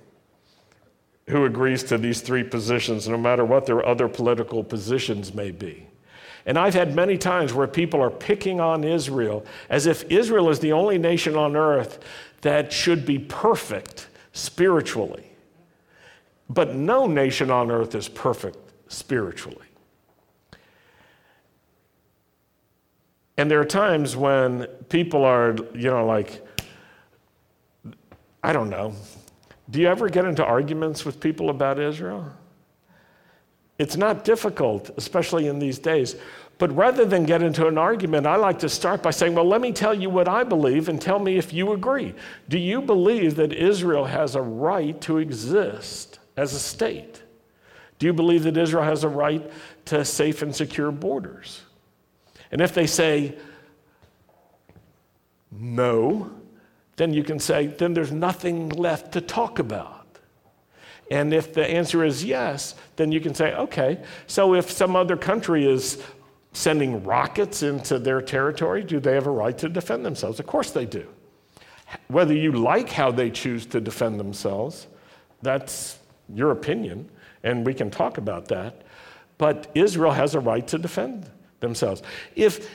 who 1.29 1.45
agrees 1.45 1.83
to 1.85 1.99
these 1.99 2.21
three 2.21 2.45
positions, 2.45 3.09
no 3.09 3.19
matter 3.19 3.45
what 3.45 3.67
their 3.67 3.85
other 3.85 4.09
political 4.09 4.63
positions 4.63 5.35
may 5.35 5.51
be. 5.51 5.87
And 6.47 6.57
I've 6.57 6.75
had 6.75 6.95
many 6.95 7.19
times 7.19 7.53
where 7.53 7.67
people 7.67 8.01
are 8.01 8.11
picking 8.11 8.61
on 8.61 8.85
Israel 8.85 9.45
as 9.69 9.87
if 9.87 10.05
Israel 10.11 10.49
is 10.49 10.61
the 10.61 10.73
only 10.73 10.97
nation 10.97 11.35
on 11.35 11.57
earth 11.57 11.99
that 12.43 12.73
should 12.73 13.05
be 13.05 13.19
perfect 13.19 14.07
spiritually. 14.33 15.25
But 16.49 16.77
no 16.77 17.09
nation 17.09 17.51
on 17.51 17.73
earth 17.73 17.97
is 17.97 18.09
perfect 18.09 18.59
spiritually. 18.87 19.66
And 23.37 23.51
there 23.51 23.61
are 23.61 23.67
times 23.67 24.17
when 24.17 24.67
people 24.89 25.25
are, 25.25 25.57
you 25.75 25.91
know, 25.91 26.07
like, 26.07 26.43
I 28.43 28.53
don't 28.53 28.71
know. 28.71 28.95
Do 29.69 29.81
you 29.81 29.89
ever 29.89 30.09
get 30.09 30.25
into 30.25 30.45
arguments 30.45 31.05
with 31.05 31.21
people 31.21 31.51
about 31.51 31.79
Israel? 31.79 32.33
It's 33.79 33.97
not 33.97 34.25
difficult, 34.25 34.91
especially 34.97 35.49
in 35.49 35.59
these 35.59 35.79
days. 35.79 36.17
But 36.59 36.75
rather 36.75 37.05
than 37.05 37.25
get 37.25 37.43
into 37.43 37.67
an 37.67 37.77
argument, 37.77 38.27
I 38.27 38.37
like 38.37 38.59
to 38.61 38.69
start 38.69 39.03
by 39.03 39.11
saying, 39.11 39.35
Well, 39.35 39.45
let 39.45 39.61
me 39.61 39.73
tell 39.73 39.93
you 39.93 40.09
what 40.09 40.29
I 40.29 40.43
believe 40.43 40.89
and 40.89 41.01
tell 41.01 41.19
me 41.19 41.37
if 41.37 41.53
you 41.53 41.73
agree. 41.73 42.15
Do 42.49 42.59
you 42.59 42.81
believe 42.81 43.37
that 43.37 43.53
Israel 43.53 44.07
has 44.07 44.35
a 44.35 44.41
right 44.41 44.99
to 45.03 45.19
exist 45.19 46.19
as 46.37 46.55
a 46.55 46.59
state? 46.59 47.23
Do 47.99 48.07
you 48.07 48.15
believe 48.15 48.45
that 48.45 48.57
Israel 48.57 48.85
has 48.85 49.05
a 49.05 49.09
right 49.09 49.51
to 49.87 50.05
safe 50.05 50.41
and 50.41 50.55
secure 50.55 50.91
borders? 50.91 51.63
And 52.51 52.61
if 52.61 52.75
they 52.75 52.87
say 52.87 53.37
no, 55.51 56.31
then 56.97 57.13
you 57.13 57.23
can 57.23 57.39
say, 57.39 57.67
then 57.67 57.95
there's 57.95 58.13
nothing 58.13 58.69
left 58.71 59.13
to 59.13 59.21
talk 59.21 59.59
about. 59.59 60.19
And 61.11 61.33
if 61.33 61.55
the 61.55 61.65
answer 61.65 62.05
is 62.05 62.25
yes, 62.25 62.75
then 62.97 63.13
you 63.13 63.21
can 63.21 63.35
say, 63.35 63.55
okay, 63.55 64.03
so 64.27 64.55
if 64.55 64.71
some 64.71 64.97
other 64.97 65.17
country 65.17 65.67
is 65.67 66.03
sending 66.53 67.05
rockets 67.05 67.63
into 67.63 67.99
their 67.99 68.21
territory, 68.21 68.83
do 68.83 68.99
they 68.99 69.15
have 69.15 69.27
a 69.27 69.31
right 69.31 69.57
to 69.59 69.69
defend 69.69 70.05
themselves? 70.05 70.41
Of 70.41 70.47
course 70.47 70.71
they 70.71 70.87
do. 70.87 71.07
Whether 72.09 72.35
you 72.35 72.53
like 72.53 72.91
how 72.91 73.13
they 73.13 73.31
choose 73.31 73.67
to 73.67 73.81
defend 73.81 74.19
themselves, 74.19 74.89
that's 75.43 75.99
your 76.35 76.51
opinion, 76.51 77.09
and 77.45 77.65
we 77.65 77.75
can 77.75 77.91
talk 77.91 78.19
about 78.19 78.49
that. 78.49 78.83
But 79.39 79.71
Israel 79.75 80.13
has 80.13 80.35
a 80.35 80.41
right 80.41 80.67
to 80.69 80.79
defend 80.79 81.31
themselves. 81.61 82.03
If, 82.35 82.71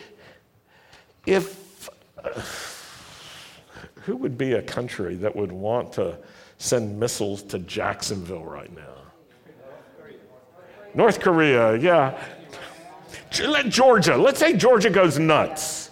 if, 1.26 1.89
who 4.02 4.15
would 4.17 4.38
be 4.38 4.54
a 4.54 4.62
country 4.62 5.15
that 5.15 5.36
would 5.36 5.52
want 5.52 5.94
to 5.94 6.17
send 6.58 7.00
missiles 7.00 7.44
to 7.44 7.60
Jacksonville 7.60 8.44
right 8.44 8.74
now? 8.76 8.82
North 10.94 11.20
Korea, 11.20 11.78
yeah. 11.78 12.22
Let 13.46 13.70
Georgia, 13.70 14.17
let's 14.17 14.39
say 14.39 14.54
Georgia 14.54 14.89
goes 14.89 15.17
nuts 15.17 15.89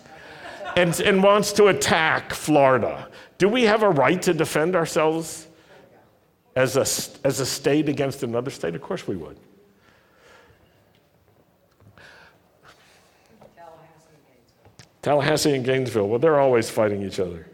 and, 0.75 0.99
and 0.99 1.23
wants 1.23 1.53
to 1.53 1.67
attack 1.67 2.33
Florida. 2.33 3.07
Do 3.37 3.47
we 3.47 3.63
have 3.63 3.83
a 3.83 3.89
right 3.89 4.21
to 4.23 4.33
defend 4.33 4.75
ourselves 4.75 5.47
as 6.55 6.75
a, 6.75 6.81
as 7.25 7.39
a 7.39 7.45
state 7.45 7.87
against 7.87 8.23
another 8.23 8.51
state? 8.51 8.75
Of 8.75 8.81
course 8.81 9.07
we 9.07 9.15
would. 9.15 9.37
Tallahassee 15.01 15.55
and 15.55 15.63
Gainesville. 15.63 16.07
Well, 16.07 16.19
they're 16.19 16.39
always 16.39 16.69
fighting 16.69 17.01
each 17.03 17.19
other. 17.19 17.47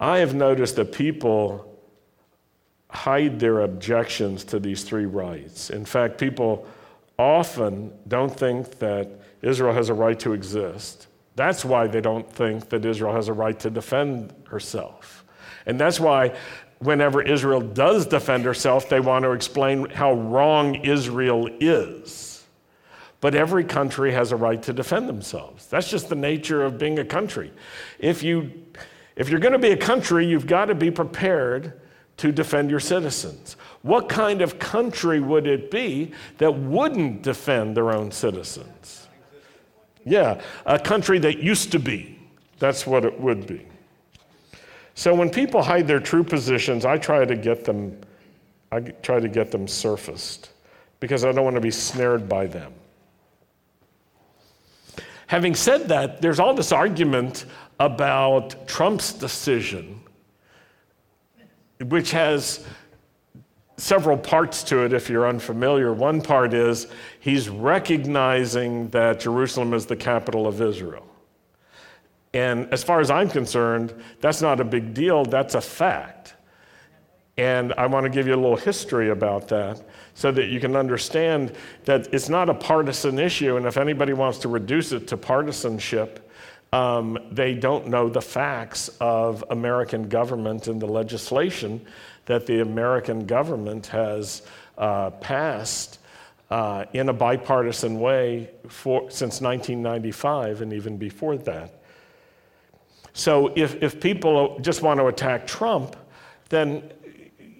I 0.00 0.18
have 0.18 0.34
noticed 0.34 0.76
that 0.76 0.92
people 0.92 1.68
hide 2.90 3.38
their 3.40 3.60
objections 3.60 4.44
to 4.44 4.58
these 4.58 4.84
three 4.84 5.06
rights. 5.06 5.70
In 5.70 5.84
fact, 5.84 6.18
people 6.18 6.66
often 7.18 7.92
don't 8.08 8.34
think 8.34 8.78
that 8.80 9.08
Israel 9.40 9.72
has 9.72 9.88
a 9.88 9.94
right 9.94 10.18
to 10.20 10.32
exist. 10.32 11.06
That's 11.36 11.64
why 11.64 11.86
they 11.86 12.00
don't 12.00 12.30
think 12.30 12.68
that 12.68 12.84
Israel 12.84 13.14
has 13.14 13.28
a 13.28 13.32
right 13.32 13.58
to 13.60 13.70
defend 13.70 14.34
herself. 14.48 15.24
And 15.66 15.80
that's 15.80 15.98
why 15.98 16.36
whenever 16.80 17.22
Israel 17.22 17.60
does 17.60 18.06
defend 18.06 18.44
herself, 18.44 18.88
they 18.88 19.00
want 19.00 19.22
to 19.24 19.30
explain 19.32 19.88
how 19.88 20.12
wrong 20.12 20.74
Israel 20.74 21.48
is. 21.60 22.31
But 23.22 23.36
every 23.36 23.62
country 23.62 24.12
has 24.12 24.32
a 24.32 24.36
right 24.36 24.60
to 24.64 24.72
defend 24.72 25.08
themselves. 25.08 25.66
That's 25.68 25.88
just 25.88 26.08
the 26.08 26.16
nature 26.16 26.64
of 26.64 26.76
being 26.76 26.98
a 26.98 27.04
country. 27.04 27.52
If, 28.00 28.24
you, 28.24 28.50
if 29.14 29.28
you're 29.28 29.38
going 29.38 29.52
to 29.52 29.60
be 29.60 29.70
a 29.70 29.76
country, 29.76 30.26
you've 30.26 30.48
got 30.48 30.66
to 30.66 30.74
be 30.74 30.90
prepared 30.90 31.80
to 32.16 32.32
defend 32.32 32.68
your 32.68 32.80
citizens. 32.80 33.56
What 33.82 34.08
kind 34.08 34.42
of 34.42 34.58
country 34.58 35.20
would 35.20 35.46
it 35.46 35.70
be 35.70 36.10
that 36.38 36.50
wouldn't 36.50 37.22
defend 37.22 37.76
their 37.76 37.92
own 37.92 38.10
citizens? 38.10 39.06
Yeah, 40.04 40.42
a 40.66 40.80
country 40.80 41.20
that 41.20 41.38
used 41.38 41.70
to 41.72 41.78
be. 41.78 42.18
That's 42.58 42.88
what 42.88 43.04
it 43.04 43.20
would 43.20 43.46
be. 43.46 43.64
So 44.94 45.14
when 45.14 45.30
people 45.30 45.62
hide 45.62 45.86
their 45.86 46.00
true 46.00 46.24
positions, 46.24 46.84
I 46.84 46.98
try 46.98 47.24
to 47.24 47.36
get 47.36 47.64
them 47.64 47.96
I 48.72 48.80
try 48.80 49.20
to 49.20 49.28
get 49.28 49.50
them 49.50 49.68
surfaced 49.68 50.48
because 50.98 51.26
I 51.26 51.32
don't 51.32 51.44
want 51.44 51.56
to 51.56 51.60
be 51.60 51.70
snared 51.70 52.26
by 52.26 52.46
them. 52.46 52.72
Having 55.26 55.54
said 55.54 55.88
that, 55.88 56.20
there's 56.20 56.38
all 56.40 56.54
this 56.54 56.72
argument 56.72 57.46
about 57.80 58.68
Trump's 58.68 59.12
decision, 59.12 60.00
which 61.80 62.10
has 62.10 62.64
several 63.76 64.16
parts 64.16 64.62
to 64.62 64.84
it 64.84 64.92
if 64.92 65.08
you're 65.08 65.26
unfamiliar. 65.26 65.92
One 65.92 66.20
part 66.20 66.54
is 66.54 66.86
he's 67.18 67.48
recognizing 67.48 68.88
that 68.90 69.20
Jerusalem 69.20 69.74
is 69.74 69.86
the 69.86 69.96
capital 69.96 70.46
of 70.46 70.60
Israel. 70.60 71.06
And 72.34 72.72
as 72.72 72.82
far 72.84 73.00
as 73.00 73.10
I'm 73.10 73.28
concerned, 73.28 73.92
that's 74.20 74.40
not 74.40 74.60
a 74.60 74.64
big 74.64 74.94
deal, 74.94 75.24
that's 75.24 75.54
a 75.54 75.60
fact. 75.60 76.34
And 77.38 77.72
I 77.74 77.86
want 77.86 78.04
to 78.04 78.10
give 78.10 78.26
you 78.26 78.34
a 78.34 78.36
little 78.36 78.56
history 78.56 79.10
about 79.10 79.48
that 79.48 79.82
so 80.14 80.30
that 80.32 80.48
you 80.48 80.60
can 80.60 80.76
understand 80.76 81.54
that 81.86 82.12
it's 82.12 82.28
not 82.28 82.50
a 82.50 82.54
partisan 82.54 83.18
issue. 83.18 83.56
And 83.56 83.64
if 83.64 83.78
anybody 83.78 84.12
wants 84.12 84.38
to 84.40 84.48
reduce 84.48 84.92
it 84.92 85.08
to 85.08 85.16
partisanship, 85.16 86.30
um, 86.72 87.18
they 87.30 87.54
don't 87.54 87.88
know 87.88 88.08
the 88.08 88.20
facts 88.20 88.90
of 89.00 89.44
American 89.50 90.08
government 90.08 90.68
and 90.68 90.80
the 90.80 90.86
legislation 90.86 91.80
that 92.26 92.46
the 92.46 92.60
American 92.60 93.26
government 93.26 93.86
has 93.86 94.42
uh, 94.78 95.10
passed 95.10 95.98
uh, 96.50 96.84
in 96.92 97.08
a 97.08 97.12
bipartisan 97.12 97.98
way 97.98 98.50
for, 98.68 99.10
since 99.10 99.40
1995 99.40 100.60
and 100.60 100.72
even 100.72 100.98
before 100.98 101.36
that. 101.38 101.82
So 103.14 103.52
if, 103.56 103.82
if 103.82 104.00
people 104.00 104.58
just 104.60 104.82
want 104.82 105.00
to 105.00 105.06
attack 105.06 105.46
Trump, 105.46 105.96
then 106.48 106.82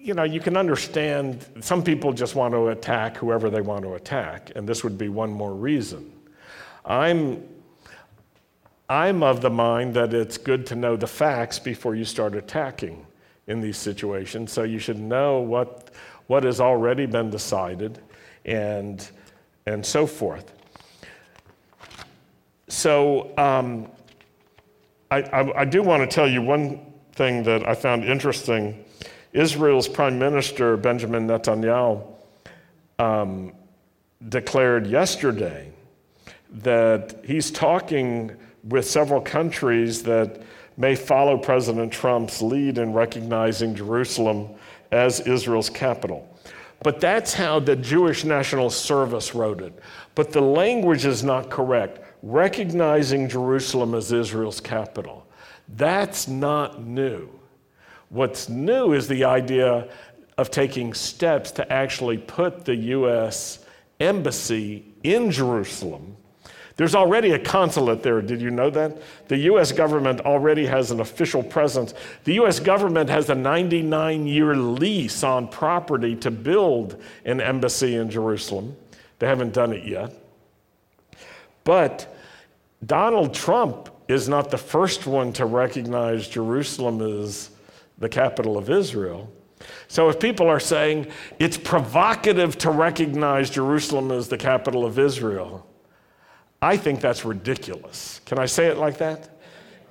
you 0.03 0.13
know, 0.13 0.23
you 0.23 0.41
can 0.41 0.57
understand 0.57 1.45
some 1.61 1.81
people 1.81 2.11
just 2.11 2.35
want 2.35 2.53
to 2.53 2.67
attack 2.67 3.15
whoever 3.15 3.49
they 3.49 3.61
want 3.61 3.83
to 3.83 3.93
attack, 3.93 4.51
and 4.53 4.67
this 4.67 4.83
would 4.83 4.97
be 4.97 5.07
one 5.07 5.31
more 5.31 5.53
reason. 5.53 6.11
I'm, 6.85 7.47
I'm 8.89 9.23
of 9.23 9.41
the 9.41 9.49
mind 9.49 9.93
that 9.93 10.13
it's 10.13 10.37
good 10.37 10.65
to 10.67 10.75
know 10.75 10.97
the 10.97 11.07
facts 11.07 11.57
before 11.57 11.95
you 11.95 12.03
start 12.03 12.35
attacking 12.35 13.07
in 13.47 13.61
these 13.61 13.77
situations. 13.77 14.51
So 14.51 14.63
you 14.63 14.77
should 14.77 14.99
know 14.99 15.39
what, 15.39 15.91
what 16.27 16.43
has 16.43 16.59
already 16.59 17.05
been 17.05 17.29
decided 17.29 17.99
and, 18.43 19.09
and 19.65 19.85
so 19.85 20.05
forth. 20.05 20.51
So 22.67 23.31
um, 23.37 23.89
I, 25.09 25.21
I, 25.21 25.61
I 25.61 25.65
do 25.65 25.81
want 25.81 26.01
to 26.01 26.13
tell 26.13 26.27
you 26.27 26.41
one 26.41 26.93
thing 27.13 27.43
that 27.43 27.65
I 27.65 27.73
found 27.73 28.03
interesting 28.03 28.83
Israel's 29.33 29.87
Prime 29.87 30.17
Minister 30.19 30.77
Benjamin 30.77 31.27
Netanyahu 31.27 32.05
um, 32.99 33.53
declared 34.29 34.87
yesterday 34.87 35.71
that 36.51 37.19
he's 37.25 37.49
talking 37.49 38.31
with 38.63 38.87
several 38.87 39.19
countries 39.19 40.03
that 40.03 40.41
may 40.77 40.95
follow 40.95 41.37
President 41.37 41.91
Trump's 41.91 42.41
lead 42.41 42.77
in 42.77 42.93
recognizing 42.93 43.75
Jerusalem 43.75 44.49
as 44.91 45.19
Israel's 45.21 45.69
capital. 45.69 46.29
But 46.81 46.99
that's 46.99 47.33
how 47.33 47.59
the 47.59 47.75
Jewish 47.75 48.23
National 48.25 48.69
Service 48.69 49.33
wrote 49.33 49.61
it. 49.61 49.73
But 50.15 50.31
the 50.31 50.41
language 50.41 51.05
is 51.05 51.23
not 51.23 51.49
correct. 51.49 51.99
Recognizing 52.21 53.29
Jerusalem 53.29 53.95
as 53.95 54.11
Israel's 54.11 54.59
capital. 54.59 55.25
That's 55.69 56.27
not 56.27 56.85
new. 56.85 57.29
What's 58.13 58.47
new 58.47 58.93
is 58.93 59.07
the 59.07 59.23
idea 59.23 59.89
of 60.37 60.51
taking 60.51 60.93
steps 60.93 61.49
to 61.53 61.73
actually 61.73 62.19
put 62.19 62.63
the 62.63 62.75
U.S. 62.75 63.65
embassy 63.99 64.85
in 65.01 65.31
Jerusalem. 65.31 66.15
There's 66.75 66.93
already 66.93 67.31
a 67.31 67.39
consulate 67.39 68.03
there. 68.03 68.21
Did 68.21 68.39
you 68.39 68.51
know 68.51 68.69
that? 68.69 69.01
The 69.29 69.37
U.S. 69.37 69.71
government 69.71 70.21
already 70.21 70.67
has 70.67 70.91
an 70.91 70.99
official 70.99 71.41
presence. 71.41 71.95
The 72.23 72.35
U.S. 72.35 72.59
government 72.59 73.09
has 73.09 73.31
a 73.31 73.35
99 73.35 74.27
year 74.27 74.55
lease 74.55 75.23
on 75.23 75.47
property 75.47 76.15
to 76.17 76.29
build 76.29 77.01
an 77.25 77.41
embassy 77.41 77.95
in 77.95 78.11
Jerusalem. 78.11 78.75
They 79.17 79.25
haven't 79.25 79.53
done 79.53 79.73
it 79.73 79.85
yet. 79.85 80.13
But 81.63 82.15
Donald 82.85 83.33
Trump 83.33 83.89
is 84.07 84.29
not 84.29 84.51
the 84.51 84.57
first 84.59 85.07
one 85.07 85.33
to 85.33 85.47
recognize 85.47 86.27
Jerusalem 86.27 87.01
as 87.01 87.49
the 87.97 88.09
capital 88.09 88.57
of 88.57 88.69
Israel. 88.69 89.31
So 89.87 90.09
if 90.09 90.19
people 90.19 90.47
are 90.47 90.59
saying 90.59 91.07
it's 91.39 91.57
provocative 91.57 92.57
to 92.59 92.71
recognize 92.71 93.49
Jerusalem 93.49 94.11
as 94.11 94.27
the 94.27 94.37
capital 94.37 94.85
of 94.85 94.99
Israel, 94.99 95.65
I 96.61 96.77
think 96.77 97.01
that's 97.01 97.25
ridiculous. 97.25 98.21
Can 98.25 98.39
I 98.39 98.45
say 98.45 98.67
it 98.67 98.77
like 98.77 98.97
that? 98.97 99.29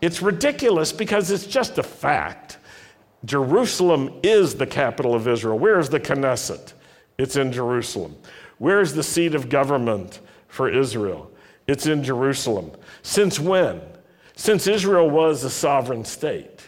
It's 0.00 0.20
ridiculous 0.20 0.92
because 0.92 1.30
it's 1.30 1.46
just 1.46 1.78
a 1.78 1.82
fact. 1.82 2.58
Jerusalem 3.24 4.20
is 4.22 4.54
the 4.54 4.66
capital 4.66 5.14
of 5.14 5.28
Israel. 5.28 5.58
Where 5.58 5.78
is 5.78 5.88
the 5.88 6.00
Knesset? 6.00 6.72
It's 7.18 7.36
in 7.36 7.52
Jerusalem. 7.52 8.16
Where 8.58 8.80
is 8.80 8.94
the 8.94 9.02
seat 9.02 9.34
of 9.34 9.48
government 9.48 10.20
for 10.48 10.68
Israel? 10.68 11.30
It's 11.66 11.86
in 11.86 12.02
Jerusalem. 12.02 12.72
Since 13.02 13.38
when? 13.38 13.80
Since 14.34 14.66
Israel 14.66 15.08
was 15.08 15.44
a 15.44 15.50
sovereign 15.50 16.04
state. 16.04 16.66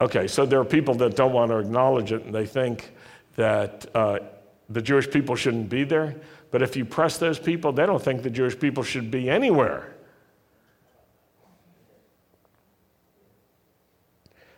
Okay, 0.00 0.26
so 0.26 0.44
there 0.44 0.60
are 0.60 0.64
people 0.64 0.94
that 0.96 1.16
don't 1.16 1.32
want 1.32 1.50
to 1.50 1.58
acknowledge 1.58 2.12
it 2.12 2.24
and 2.24 2.34
they 2.34 2.46
think 2.46 2.92
that 3.36 3.86
uh, 3.94 4.18
the 4.68 4.82
Jewish 4.82 5.10
people 5.10 5.36
shouldn't 5.36 5.68
be 5.68 5.84
there. 5.84 6.16
But 6.50 6.62
if 6.62 6.76
you 6.76 6.84
press 6.84 7.18
those 7.18 7.38
people, 7.38 7.72
they 7.72 7.86
don't 7.86 8.02
think 8.02 8.22
the 8.22 8.30
Jewish 8.30 8.58
people 8.58 8.82
should 8.82 9.10
be 9.10 9.28
anywhere. 9.28 9.96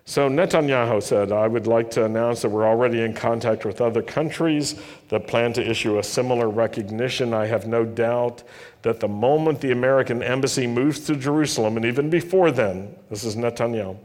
So 0.09 0.27
Netanyahu 0.27 1.03
said, 1.03 1.33
I 1.33 1.47
would 1.47 1.67
like 1.67 1.91
to 1.91 2.07
announce 2.07 2.41
that 2.41 2.49
we're 2.49 2.67
already 2.67 3.03
in 3.03 3.13
contact 3.13 3.67
with 3.67 3.83
other 3.83 4.01
countries 4.01 4.81
that 5.11 5.27
plan 5.27 5.53
to 5.53 5.71
issue 5.71 5.99
a 5.99 6.03
similar 6.03 6.49
recognition. 6.49 7.35
I 7.35 7.45
have 7.45 7.67
no 7.67 7.85
doubt 7.85 8.43
that 8.83 9.01
the 9.01 9.09
moment 9.09 9.61
the 9.61 9.71
American 9.71 10.23
embassy 10.23 10.67
moves 10.67 11.01
to 11.01 11.15
Jerusalem, 11.15 11.77
and 11.77 11.85
even 11.85 12.09
before 12.09 12.51
then, 12.51 12.95
this 13.11 13.23
is 13.23 13.37
Netanyahu, 13.37 13.99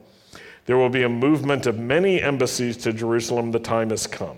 there 0.65 0.77
will 0.77 0.89
be 0.89 1.03
a 1.03 1.09
movement 1.09 1.65
of 1.65 1.77
many 1.77 2.21
embassies 2.21 2.77
to 2.77 2.93
Jerusalem. 2.93 3.51
The 3.51 3.59
time 3.59 3.89
has 3.89 4.07
come. 4.07 4.37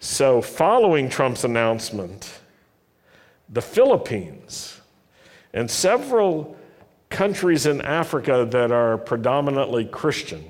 So, 0.00 0.40
following 0.40 1.08
Trump's 1.08 1.44
announcement, 1.44 2.40
the 3.48 3.62
Philippines 3.62 4.80
and 5.52 5.70
several 5.70 6.56
countries 7.10 7.66
in 7.66 7.80
Africa 7.80 8.46
that 8.50 8.70
are 8.70 8.98
predominantly 8.98 9.86
Christian 9.86 10.44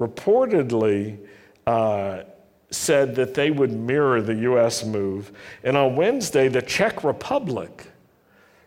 reportedly 0.00 1.18
uh, 1.66 2.22
said 2.70 3.14
that 3.14 3.34
they 3.34 3.50
would 3.50 3.72
mirror 3.72 4.20
the 4.20 4.34
U.S. 4.34 4.84
move. 4.84 5.32
And 5.62 5.76
on 5.76 5.96
Wednesday, 5.96 6.48
the 6.48 6.62
Czech 6.62 7.04
Republic 7.04 7.86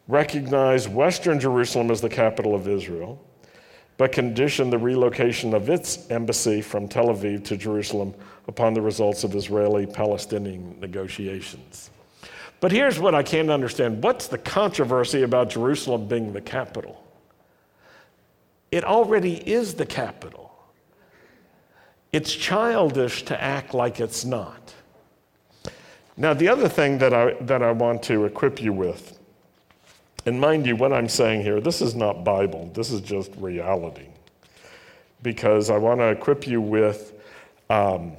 recognized 0.08 0.94
Western 0.94 1.40
Jerusalem 1.40 1.92
as 1.92 2.02
the 2.02 2.10
capital 2.10 2.56
of 2.56 2.68
Israel 2.68 3.22
but 3.98 4.12
conditioned 4.12 4.72
the 4.72 4.78
relocation 4.78 5.54
of 5.54 5.70
its 5.70 6.10
embassy 6.12 6.62
from 6.62 6.88
Tel 6.88 7.08
Aviv 7.08 7.44
to 7.46 7.58
Jerusalem 7.58 8.14
upon 8.48 8.74
the 8.74 8.82
results 8.82 9.24
of 9.24 9.36
Israeli 9.36 9.86
Palestinian 9.86 10.80
negotiations. 10.80 11.90
But 12.60 12.72
here's 12.72 13.00
what 13.00 13.14
I 13.14 13.24
can't 13.24 13.50
understand 13.50 14.04
what's 14.04 14.28
the 14.28 14.38
controversy 14.38 15.24
about 15.24 15.50
Jerusalem 15.50 16.08
being 16.08 16.34
the 16.34 16.42
capital? 16.42 17.04
It 18.72 18.84
already 18.84 19.36
is 19.36 19.74
the 19.76 19.86
capital. 19.86 20.52
It's 22.12 22.34
childish 22.34 23.24
to 23.26 23.42
act 23.42 23.74
like 23.74 24.00
it's 24.00 24.26
not. 24.26 24.74
Now, 26.16 26.34
the 26.34 26.48
other 26.48 26.68
thing 26.68 26.98
that 26.98 27.14
I, 27.14 27.34
that 27.42 27.62
I 27.62 27.72
want 27.72 28.02
to 28.04 28.26
equip 28.26 28.62
you 28.62 28.74
with 28.74 29.17
and 30.28 30.42
mind 30.42 30.66
you, 30.68 30.76
what 30.76 30.92
I'm 30.92 31.08
saying 31.08 31.44
here, 31.44 31.62
this 31.62 31.82
is 31.82 31.96
not 31.96 32.26
Bible, 32.26 32.70
this 32.74 32.92
is 32.92 33.00
just 33.00 33.34
reality. 33.38 34.08
Because 35.24 35.70
I 35.70 35.78
want 35.78 36.02
to 36.02 36.10
equip 36.10 36.46
you 36.46 36.60
with 36.60 37.14
um, 37.70 38.18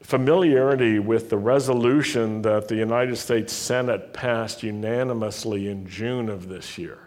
familiarity 0.00 1.00
with 1.00 1.28
the 1.28 1.36
resolution 1.36 2.40
that 2.42 2.68
the 2.68 2.76
United 2.76 3.16
States 3.16 3.52
Senate 3.52 4.12
passed 4.12 4.62
unanimously 4.62 5.68
in 5.68 5.88
June 5.88 6.28
of 6.28 6.48
this 6.48 6.78
year. 6.78 7.00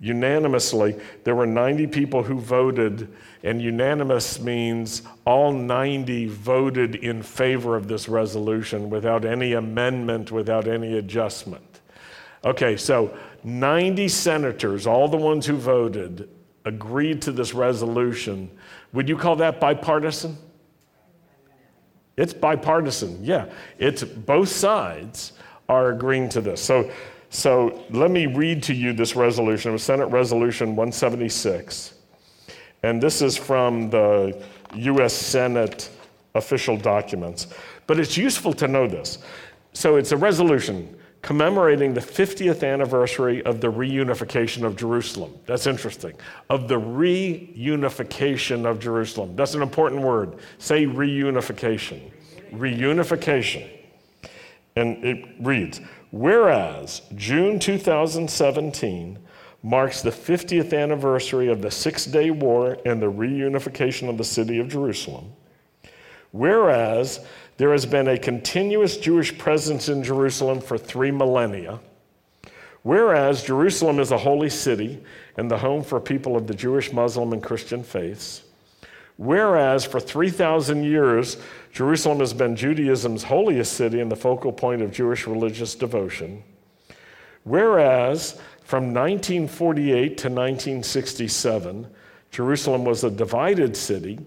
Unanimously, 0.00 0.98
there 1.24 1.34
were 1.34 1.46
90 1.46 1.86
people 1.88 2.22
who 2.22 2.40
voted, 2.40 3.12
and 3.42 3.60
unanimous 3.60 4.40
means 4.40 5.02
all 5.26 5.52
90 5.52 6.28
voted 6.28 6.94
in 6.94 7.22
favor 7.22 7.76
of 7.76 7.88
this 7.88 8.08
resolution 8.08 8.88
without 8.88 9.26
any 9.26 9.52
amendment, 9.52 10.32
without 10.32 10.66
any 10.66 10.96
adjustment. 10.96 11.69
Okay, 12.44 12.76
so 12.76 13.14
90 13.44 14.08
senators, 14.08 14.86
all 14.86 15.08
the 15.08 15.16
ones 15.16 15.46
who 15.46 15.56
voted, 15.56 16.28
agreed 16.64 17.22
to 17.22 17.32
this 17.32 17.54
resolution. 17.54 18.50
Would 18.92 19.08
you 19.08 19.16
call 19.16 19.36
that 19.36 19.60
bipartisan? 19.60 20.36
It's 22.16 22.34
bipartisan, 22.34 23.24
yeah. 23.24 23.46
It's 23.78 24.04
both 24.04 24.48
sides 24.48 25.32
are 25.68 25.90
agreeing 25.90 26.28
to 26.30 26.40
this. 26.40 26.60
So, 26.60 26.90
so 27.30 27.84
let 27.90 28.10
me 28.10 28.26
read 28.26 28.62
to 28.64 28.74
you 28.74 28.92
this 28.92 29.16
resolution. 29.16 29.70
It 29.70 29.72
was 29.72 29.82
Senate 29.82 30.06
Resolution 30.06 30.70
176. 30.70 31.94
And 32.82 33.02
this 33.02 33.22
is 33.22 33.36
from 33.36 33.90
the 33.90 34.42
US 34.74 35.12
Senate 35.12 35.90
official 36.34 36.76
documents. 36.76 37.48
But 37.86 37.98
it's 37.98 38.16
useful 38.16 38.52
to 38.54 38.68
know 38.68 38.86
this. 38.86 39.18
So 39.72 39.96
it's 39.96 40.12
a 40.12 40.16
resolution 40.16 40.96
commemorating 41.22 41.92
the 41.92 42.00
50th 42.00 42.66
anniversary 42.66 43.44
of 43.44 43.60
the 43.60 43.70
reunification 43.70 44.64
of 44.64 44.76
Jerusalem. 44.76 45.34
That's 45.46 45.66
interesting. 45.66 46.14
Of 46.48 46.68
the 46.68 46.80
reunification 46.80 48.64
of 48.64 48.80
Jerusalem. 48.80 49.36
That's 49.36 49.54
an 49.54 49.62
important 49.62 50.02
word. 50.02 50.36
Say 50.58 50.86
reunification. 50.86 52.10
Reunification. 52.52 53.68
And 54.76 55.04
it 55.04 55.26
reads 55.40 55.80
Whereas 56.10 57.02
June 57.14 57.58
2017 57.58 59.18
marks 59.62 60.02
the 60.02 60.10
50th 60.10 60.76
anniversary 60.76 61.48
of 61.48 61.60
the 61.60 61.70
Six 61.70 62.06
Day 62.06 62.30
War 62.30 62.78
and 62.86 63.00
the 63.00 63.12
reunification 63.12 64.08
of 64.08 64.16
the 64.16 64.24
city 64.24 64.58
of 64.58 64.68
Jerusalem. 64.68 65.32
Whereas 66.32 67.24
there 67.60 67.72
has 67.72 67.84
been 67.84 68.08
a 68.08 68.16
continuous 68.16 68.96
Jewish 68.96 69.36
presence 69.36 69.90
in 69.90 70.02
Jerusalem 70.02 70.62
for 70.62 70.78
three 70.78 71.10
millennia. 71.10 71.78
Whereas 72.84 73.44
Jerusalem 73.44 74.00
is 74.00 74.12
a 74.12 74.16
holy 74.16 74.48
city 74.48 75.04
and 75.36 75.50
the 75.50 75.58
home 75.58 75.84
for 75.84 76.00
people 76.00 76.38
of 76.38 76.46
the 76.46 76.54
Jewish, 76.54 76.90
Muslim, 76.90 77.34
and 77.34 77.42
Christian 77.42 77.82
faiths. 77.82 78.44
Whereas 79.18 79.84
for 79.84 80.00
3,000 80.00 80.84
years, 80.84 81.36
Jerusalem 81.70 82.20
has 82.20 82.32
been 82.32 82.56
Judaism's 82.56 83.24
holiest 83.24 83.74
city 83.74 84.00
and 84.00 84.10
the 84.10 84.16
focal 84.16 84.52
point 84.52 84.80
of 84.80 84.90
Jewish 84.90 85.26
religious 85.26 85.74
devotion. 85.74 86.42
Whereas 87.44 88.40
from 88.64 88.94
1948 88.94 90.16
to 90.16 90.28
1967, 90.30 91.88
Jerusalem 92.30 92.86
was 92.86 93.04
a 93.04 93.10
divided 93.10 93.76
city, 93.76 94.18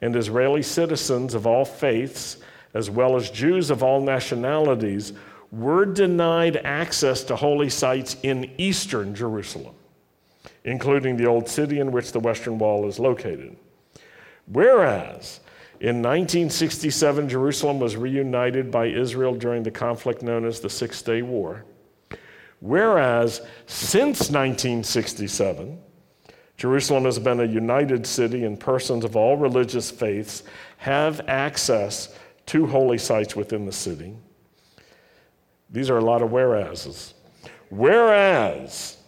and 0.00 0.16
Israeli 0.16 0.62
citizens 0.62 1.34
of 1.34 1.46
all 1.46 1.64
faiths, 1.64 2.38
as 2.74 2.90
well 2.90 3.16
as 3.16 3.30
Jews 3.30 3.70
of 3.70 3.82
all 3.82 4.00
nationalities, 4.00 5.12
were 5.50 5.84
denied 5.84 6.56
access 6.58 7.22
to 7.24 7.36
holy 7.36 7.68
sites 7.68 8.16
in 8.22 8.50
eastern 8.56 9.14
Jerusalem, 9.14 9.74
including 10.64 11.16
the 11.16 11.26
Old 11.26 11.48
City 11.48 11.80
in 11.80 11.92
which 11.92 12.12
the 12.12 12.20
Western 12.20 12.58
Wall 12.58 12.88
is 12.88 12.98
located. 12.98 13.56
Whereas 14.46 15.40
in 15.80 15.96
1967, 15.96 17.28
Jerusalem 17.28 17.80
was 17.80 17.96
reunited 17.96 18.70
by 18.70 18.86
Israel 18.86 19.34
during 19.34 19.62
the 19.62 19.70
conflict 19.70 20.22
known 20.22 20.44
as 20.44 20.60
the 20.60 20.70
Six 20.70 21.02
Day 21.02 21.22
War. 21.22 21.64
Whereas 22.60 23.40
since 23.66 24.30
1967, 24.30 25.78
Jerusalem 26.56 27.04
has 27.04 27.18
been 27.18 27.40
a 27.40 27.44
united 27.44 28.06
city, 28.06 28.44
and 28.44 28.60
persons 28.60 29.04
of 29.04 29.16
all 29.16 29.36
religious 29.36 29.90
faiths 29.90 30.44
have 30.76 31.20
access 31.26 32.16
to 32.46 32.66
holy 32.66 32.98
sites 32.98 33.36
within 33.36 33.66
the 33.66 33.72
city. 33.72 34.14
These 35.70 35.90
are 35.90 35.98
a 35.98 36.04
lot 36.04 36.22
of 36.22 36.30
whereases. 36.30 37.14
Whereas 37.70 38.98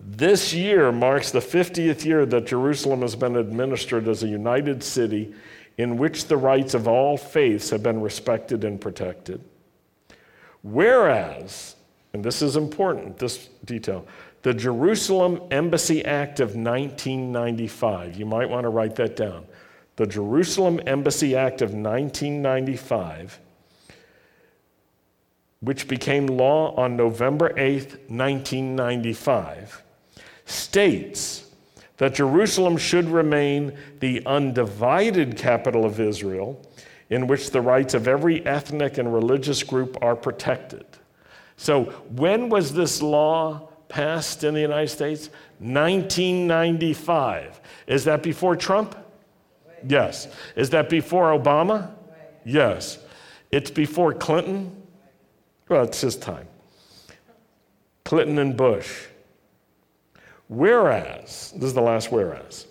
this 0.00 0.52
year 0.52 0.92
marks 0.92 1.30
the 1.30 1.38
50th 1.38 2.04
year 2.04 2.26
that 2.26 2.46
Jerusalem 2.46 3.02
has 3.02 3.16
been 3.16 3.36
administered 3.36 4.08
as 4.08 4.22
a 4.22 4.28
united 4.28 4.82
city 4.82 5.34
in 5.78 5.96
which 5.96 6.26
the 6.26 6.36
rights 6.36 6.74
of 6.74 6.86
all 6.86 7.16
faiths 7.16 7.70
have 7.70 7.82
been 7.82 8.00
respected 8.00 8.64
and 8.64 8.80
protected. 8.80 9.42
Whereas, 10.62 11.76
and 12.12 12.24
this 12.24 12.42
is 12.42 12.56
important, 12.56 13.18
this 13.18 13.48
detail, 13.64 14.06
the 14.42 14.54
Jerusalem 14.54 15.40
Embassy 15.50 16.04
Act 16.04 16.40
of 16.40 16.54
1995, 16.54 18.16
you 18.16 18.26
might 18.26 18.48
want 18.48 18.64
to 18.64 18.68
write 18.68 18.94
that 18.96 19.16
down. 19.16 19.46
The 19.96 20.06
Jerusalem 20.06 20.80
Embassy 20.86 21.36
Act 21.36 21.62
of 21.62 21.70
1995 21.70 23.40
which 25.64 25.88
became 25.88 26.26
law 26.26 26.74
on 26.76 26.96
November 26.96 27.52
8, 27.56 28.10
1995, 28.10 29.82
states 30.44 31.46
that 31.96 32.14
Jerusalem 32.14 32.76
should 32.76 33.08
remain 33.08 33.72
the 34.00 34.22
undivided 34.26 35.38
capital 35.38 35.86
of 35.86 36.00
Israel, 36.00 36.60
in 37.08 37.26
which 37.26 37.50
the 37.50 37.62
rights 37.62 37.94
of 37.94 38.08
every 38.08 38.44
ethnic 38.44 38.98
and 38.98 39.12
religious 39.12 39.62
group 39.62 39.96
are 40.02 40.16
protected. 40.16 40.84
So, 41.56 41.84
when 42.10 42.48
was 42.48 42.74
this 42.74 43.00
law 43.00 43.68
passed 43.88 44.44
in 44.44 44.54
the 44.54 44.60
United 44.60 44.88
States? 44.88 45.30
1995. 45.60 47.60
Is 47.86 48.04
that 48.04 48.22
before 48.22 48.56
Trump? 48.56 48.96
Yes. 49.86 50.28
Is 50.56 50.70
that 50.70 50.88
before 50.88 51.38
Obama? 51.38 51.90
Yes. 52.44 52.98
It's 53.50 53.70
before 53.70 54.12
Clinton? 54.14 54.82
Well, 55.68 55.84
it's 55.84 56.00
his 56.00 56.16
time. 56.16 56.48
Clinton 58.04 58.38
and 58.38 58.56
Bush. 58.56 59.06
Whereas, 60.48 61.52
this 61.56 61.64
is 61.64 61.74
the 61.74 61.80
last 61.80 62.12
whereas, 62.12 62.66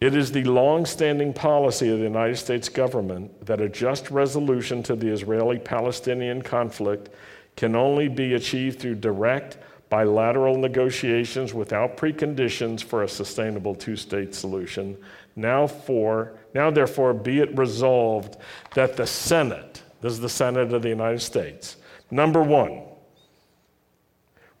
it 0.00 0.14
is 0.14 0.32
the 0.32 0.44
long 0.44 0.84
standing 0.84 1.32
policy 1.32 1.88
of 1.88 1.98
the 1.98 2.04
United 2.04 2.36
States 2.36 2.68
government 2.68 3.46
that 3.46 3.60
a 3.60 3.68
just 3.68 4.10
resolution 4.10 4.82
to 4.82 4.96
the 4.96 5.08
Israeli 5.08 5.58
Palestinian 5.58 6.42
conflict 6.42 7.08
can 7.56 7.74
only 7.74 8.08
be 8.08 8.34
achieved 8.34 8.80
through 8.80 8.96
direct 8.96 9.56
bilateral 9.88 10.56
negotiations 10.56 11.54
without 11.54 11.96
preconditions 11.96 12.82
for 12.82 13.02
a 13.02 13.08
sustainable 13.08 13.74
two 13.74 13.96
state 13.96 14.34
solution. 14.34 14.96
Now, 15.36 15.66
for, 15.66 16.32
now, 16.54 16.70
therefore, 16.70 17.14
be 17.14 17.40
it 17.40 17.56
resolved 17.56 18.36
that 18.74 18.96
the 18.96 19.06
Senate, 19.06 19.82
this 20.00 20.12
is 20.12 20.20
the 20.20 20.28
Senate 20.28 20.72
of 20.72 20.82
the 20.82 20.88
United 20.88 21.20
States, 21.20 21.76
Number 22.10 22.42
one, 22.42 22.82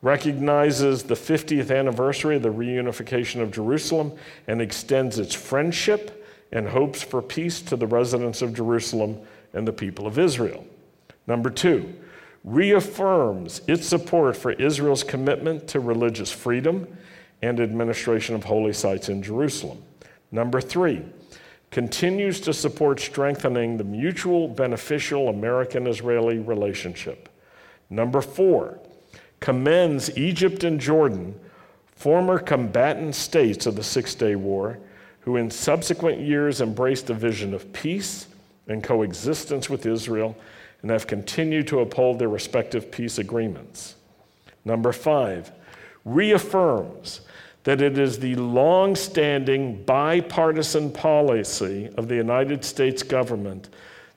recognizes 0.02 1.04
the 1.04 1.14
50th 1.14 1.76
anniversary 1.76 2.36
of 2.36 2.42
the 2.42 2.52
reunification 2.52 3.40
of 3.40 3.50
Jerusalem 3.50 4.12
and 4.46 4.60
extends 4.60 5.18
its 5.18 5.34
friendship 5.34 6.24
and 6.52 6.68
hopes 6.68 7.02
for 7.02 7.22
peace 7.22 7.60
to 7.62 7.76
the 7.76 7.86
residents 7.86 8.42
of 8.42 8.54
Jerusalem 8.54 9.20
and 9.52 9.66
the 9.66 9.72
people 9.72 10.06
of 10.06 10.18
Israel. 10.18 10.64
Number 11.26 11.50
two, 11.50 11.94
reaffirms 12.46 13.60
its 13.66 13.86
support 13.86 14.36
for 14.36 14.52
Israel's 14.52 15.02
commitment 15.02 15.66
to 15.66 15.80
religious 15.80 16.30
freedom 16.30 16.86
and 17.42 17.60
administration 17.60 18.36
of 18.36 18.44
holy 18.44 18.72
sites 18.72 19.08
in 19.08 19.20
Jerusalem. 19.22 19.82
Number 20.30 20.60
three, 20.60 21.02
continues 21.72 22.40
to 22.40 22.54
support 22.54 23.00
strengthening 23.00 23.76
the 23.76 23.84
mutual 23.84 24.46
beneficial 24.46 25.28
American 25.28 25.88
Israeli 25.88 26.38
relationship. 26.38 27.28
Number 27.90 28.20
four, 28.20 28.78
commends 29.40 30.16
Egypt 30.16 30.62
and 30.62 30.80
Jordan, 30.80 31.38
former 31.96 32.38
combatant 32.38 33.16
states 33.16 33.66
of 33.66 33.74
the 33.74 33.82
Six 33.82 34.14
Day 34.14 34.36
War, 34.36 34.78
who 35.20 35.36
in 35.36 35.50
subsequent 35.50 36.20
years 36.20 36.60
embraced 36.60 37.10
a 37.10 37.14
vision 37.14 37.52
of 37.52 37.72
peace 37.72 38.28
and 38.68 38.84
coexistence 38.84 39.68
with 39.68 39.84
Israel 39.84 40.36
and 40.86 40.92
have 40.92 41.08
continued 41.08 41.66
to 41.66 41.80
uphold 41.80 42.16
their 42.16 42.28
respective 42.28 42.92
peace 42.92 43.18
agreements. 43.18 43.96
Number 44.64 44.92
five, 44.92 45.50
reaffirms 46.04 47.22
that 47.64 47.82
it 47.82 47.98
is 47.98 48.20
the 48.20 48.36
long 48.36 48.94
standing 48.94 49.82
bipartisan 49.82 50.92
policy 50.92 51.90
of 51.96 52.06
the 52.06 52.14
United 52.14 52.64
States 52.64 53.02
government 53.02 53.68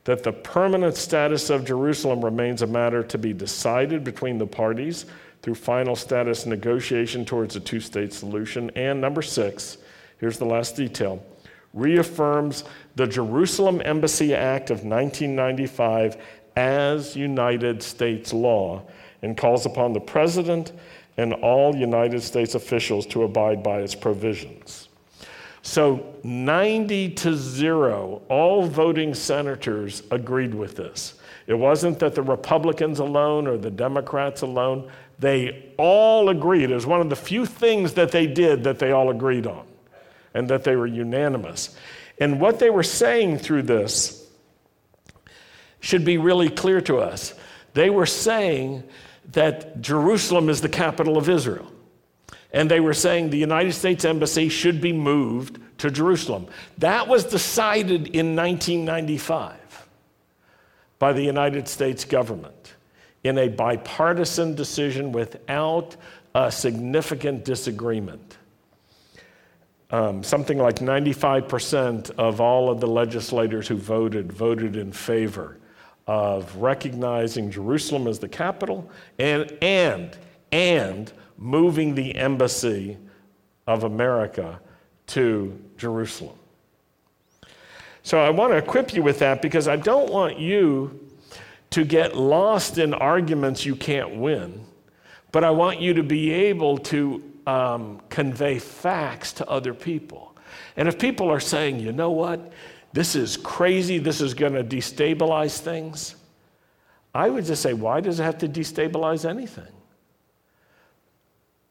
that 0.03 0.21
the 0.21 0.31
permanent 0.31 0.95
status 0.95 1.49
of 1.49 1.65
Jerusalem 1.65 2.23
remains 2.23 2.61
a 2.61 2.67
matter 2.67 3.01
to 3.01 3.17
be 3.17 3.33
decided 3.33 4.03
between 4.03 4.37
the 4.37 4.45
parties 4.45 5.07
through 5.41 5.55
final 5.55 5.95
status 5.95 6.45
negotiation 6.45 7.25
towards 7.25 7.55
a 7.55 7.59
two 7.59 7.79
state 7.79 8.13
solution. 8.13 8.69
And 8.75 9.01
number 9.01 9.23
six, 9.23 9.79
here's 10.19 10.37
the 10.37 10.45
last 10.45 10.75
detail 10.75 11.23
reaffirms 11.73 12.63
the 12.95 13.07
Jerusalem 13.07 13.81
Embassy 13.85 14.33
Act 14.33 14.69
of 14.69 14.83
1995 14.83 16.17
as 16.55 17.15
United 17.15 17.81
States 17.83 18.33
law 18.33 18.81
and 19.21 19.37
calls 19.37 19.65
upon 19.65 19.93
the 19.93 19.99
President 19.99 20.71
and 21.17 21.33
all 21.33 21.75
United 21.75 22.21
States 22.21 22.55
officials 22.55 23.05
to 23.07 23.23
abide 23.23 23.61
by 23.61 23.79
its 23.79 23.95
provisions. 23.95 24.87
So 25.61 26.15
90 26.23 27.09
to 27.15 27.35
0, 27.35 28.21
all 28.29 28.63
voting 28.63 29.13
senators 29.13 30.03
agreed 30.11 30.53
with 30.53 30.77
this. 30.77 31.15
It 31.47 31.55
wasn't 31.55 31.99
that 31.99 32.15
the 32.15 32.21
Republicans 32.21 32.99
alone 32.99 33.47
or 33.47 33.57
the 33.57 33.71
Democrats 33.71 34.41
alone, 34.41 34.89
they 35.17 35.73
all 35.77 36.29
agreed. 36.29 36.71
It 36.71 36.75
was 36.75 36.85
one 36.85 37.01
of 37.01 37.09
the 37.09 37.15
few 37.15 37.45
things 37.45 37.93
that 37.95 38.11
they 38.11 38.25
did 38.25 38.63
that 38.63 38.79
they 38.79 38.91
all 38.91 39.09
agreed 39.09 39.47
on 39.47 39.65
and 40.33 40.47
that 40.49 40.63
they 40.63 40.75
were 40.75 40.87
unanimous. 40.87 41.75
And 42.19 42.39
what 42.39 42.59
they 42.59 42.69
were 42.69 42.83
saying 42.83 43.39
through 43.39 43.63
this 43.63 44.18
should 45.79 46.03
be 46.03 46.17
really 46.17 46.49
clear 46.49 46.81
to 46.81 46.97
us. 46.97 47.33
They 47.73 47.89
were 47.89 48.05
saying 48.05 48.83
that 49.31 49.81
Jerusalem 49.81 50.49
is 50.49 50.61
the 50.61 50.69
capital 50.69 51.17
of 51.17 51.29
Israel 51.29 51.71
and 52.51 52.69
they 52.69 52.79
were 52.79 52.93
saying 52.93 53.29
the 53.29 53.37
United 53.37 53.73
States 53.73 54.05
Embassy 54.05 54.49
should 54.49 54.81
be 54.81 54.91
moved 54.91 55.59
to 55.79 55.91
Jerusalem. 55.91 56.47
That 56.79 57.07
was 57.07 57.25
decided 57.25 58.07
in 58.07 58.35
1995 58.35 59.87
by 60.97 61.13
the 61.13 61.21
United 61.21 61.67
States 61.67 62.05
government 62.05 62.73
in 63.23 63.37
a 63.37 63.49
bipartisan 63.49 64.55
decision 64.55 65.11
without 65.11 65.95
a 66.33 66.51
significant 66.51 67.45
disagreement. 67.45 68.37
Um, 69.91 70.23
something 70.23 70.57
like 70.57 70.75
95% 70.75 72.11
of 72.11 72.41
all 72.41 72.69
of 72.69 72.79
the 72.79 72.87
legislators 72.87 73.67
who 73.67 73.75
voted 73.75 74.31
voted 74.31 74.75
in 74.75 74.91
favor 74.91 75.58
of 76.09 76.55
recognizing 76.55 77.51
Jerusalem 77.51 78.07
as 78.07 78.17
the 78.17 78.27
capital 78.27 78.89
and, 79.19 79.55
and, 79.61 80.17
and 80.51 81.13
moving 81.37 81.93
the 81.93 82.15
embassy 82.15 82.97
of 83.67 83.83
America 83.83 84.59
to 85.07 85.57
Jerusalem. 85.77 86.35
So 88.01 88.19
I 88.19 88.31
want 88.31 88.53
to 88.53 88.57
equip 88.57 88.93
you 88.93 89.03
with 89.03 89.19
that 89.19 89.41
because 89.41 89.67
I 89.67 89.75
don't 89.75 90.11
want 90.11 90.39
you 90.39 91.07
to 91.69 91.85
get 91.85 92.17
lost 92.17 92.79
in 92.79 92.95
arguments 92.95 93.63
you 93.63 93.75
can't 93.75 94.15
win 94.15 94.65
but 95.31 95.43
I 95.43 95.51
want 95.51 95.79
you 95.79 95.93
to 95.95 96.03
be 96.03 96.31
able 96.31 96.77
to 96.79 97.23
um, 97.45 98.01
convey 98.09 98.59
facts 98.59 99.33
to 99.33 99.47
other 99.47 99.73
people. 99.73 100.35
And 100.75 100.87
if 100.87 100.97
people 100.97 101.29
are 101.29 101.39
saying, 101.39 101.79
you 101.79 101.91
know 101.91 102.11
what, 102.11 102.51
this 102.93 103.15
is 103.15 103.37
crazy, 103.37 103.97
this 103.97 104.21
is 104.21 104.33
going 104.33 104.53
to 104.53 104.63
destabilize 104.63 105.59
things, 105.59 106.15
I 107.13 107.29
would 107.29 107.45
just 107.45 107.61
say, 107.61 107.73
why 107.73 108.01
does 108.01 108.19
it 108.19 108.23
have 108.23 108.37
to 108.39 108.47
destabilize 108.47 109.27
anything? 109.27 109.71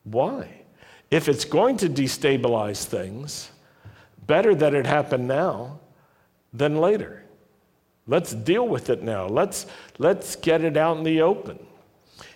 Why? 0.04 0.62
If 1.10 1.28
it's 1.28 1.44
going 1.44 1.76
to 1.78 1.88
destabilize 1.88 2.84
things, 2.84 3.50
better 4.26 4.54
that 4.54 4.74
it 4.74 4.86
happen 4.86 5.26
now 5.26 5.80
than 6.52 6.76
later. 6.76 7.24
Let's 8.06 8.32
deal 8.32 8.66
with 8.66 8.90
it 8.90 9.02
now. 9.02 9.26
Let's, 9.26 9.66
let's 9.98 10.36
get 10.36 10.62
it 10.62 10.76
out 10.76 10.96
in 10.96 11.04
the 11.04 11.22
open. 11.22 11.58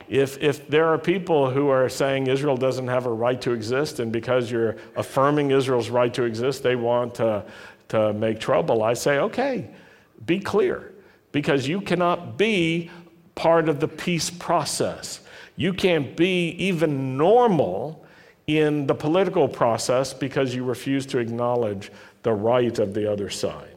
If, 0.09 0.39
if 0.43 0.69
there 0.69 0.87
are 0.89 0.99
people 0.99 1.51
who 1.51 1.69
are 1.69 1.89
saying 1.89 2.27
Israel 2.27 2.57
doesn't 2.57 2.89
have 2.89 3.07
a 3.07 3.13
right 3.13 3.41
to 3.43 3.53
exist, 3.53 3.99
and 3.99 4.13
because 4.13 4.51
you're 4.51 4.77
affirming 4.97 5.51
Israel's 5.51 5.89
right 5.89 6.13
to 6.15 6.25
exist, 6.25 6.63
they 6.63 6.77
want 6.77 7.15
to, 7.17 7.45
to 7.93 8.15
make 8.15 8.41
trouble, 8.41 8.83
I 8.83 8.95
say, 8.95 9.19
okay, 9.19 9.69
be 10.25 10.41
clear, 10.41 10.95
because 11.31 11.69
you 11.69 11.83
cannot 11.83 12.39
be 12.39 12.91
part 13.35 13.69
of 13.69 13.81
the 13.81 13.89
peace 13.89 14.31
process. 14.31 15.21
You 15.57 15.75
can't 15.75 16.17
be 16.17 16.53
even 16.53 17.19
normal 17.19 18.07
in 18.47 18.87
the 18.87 18.95
political 18.95 19.47
process 19.47 20.15
because 20.15 20.55
you 20.55 20.65
refuse 20.65 21.05
to 21.07 21.19
acknowledge 21.19 21.93
the 22.23 22.33
right 22.33 22.79
of 22.79 22.95
the 22.95 23.13
other 23.13 23.29
side. 23.29 23.77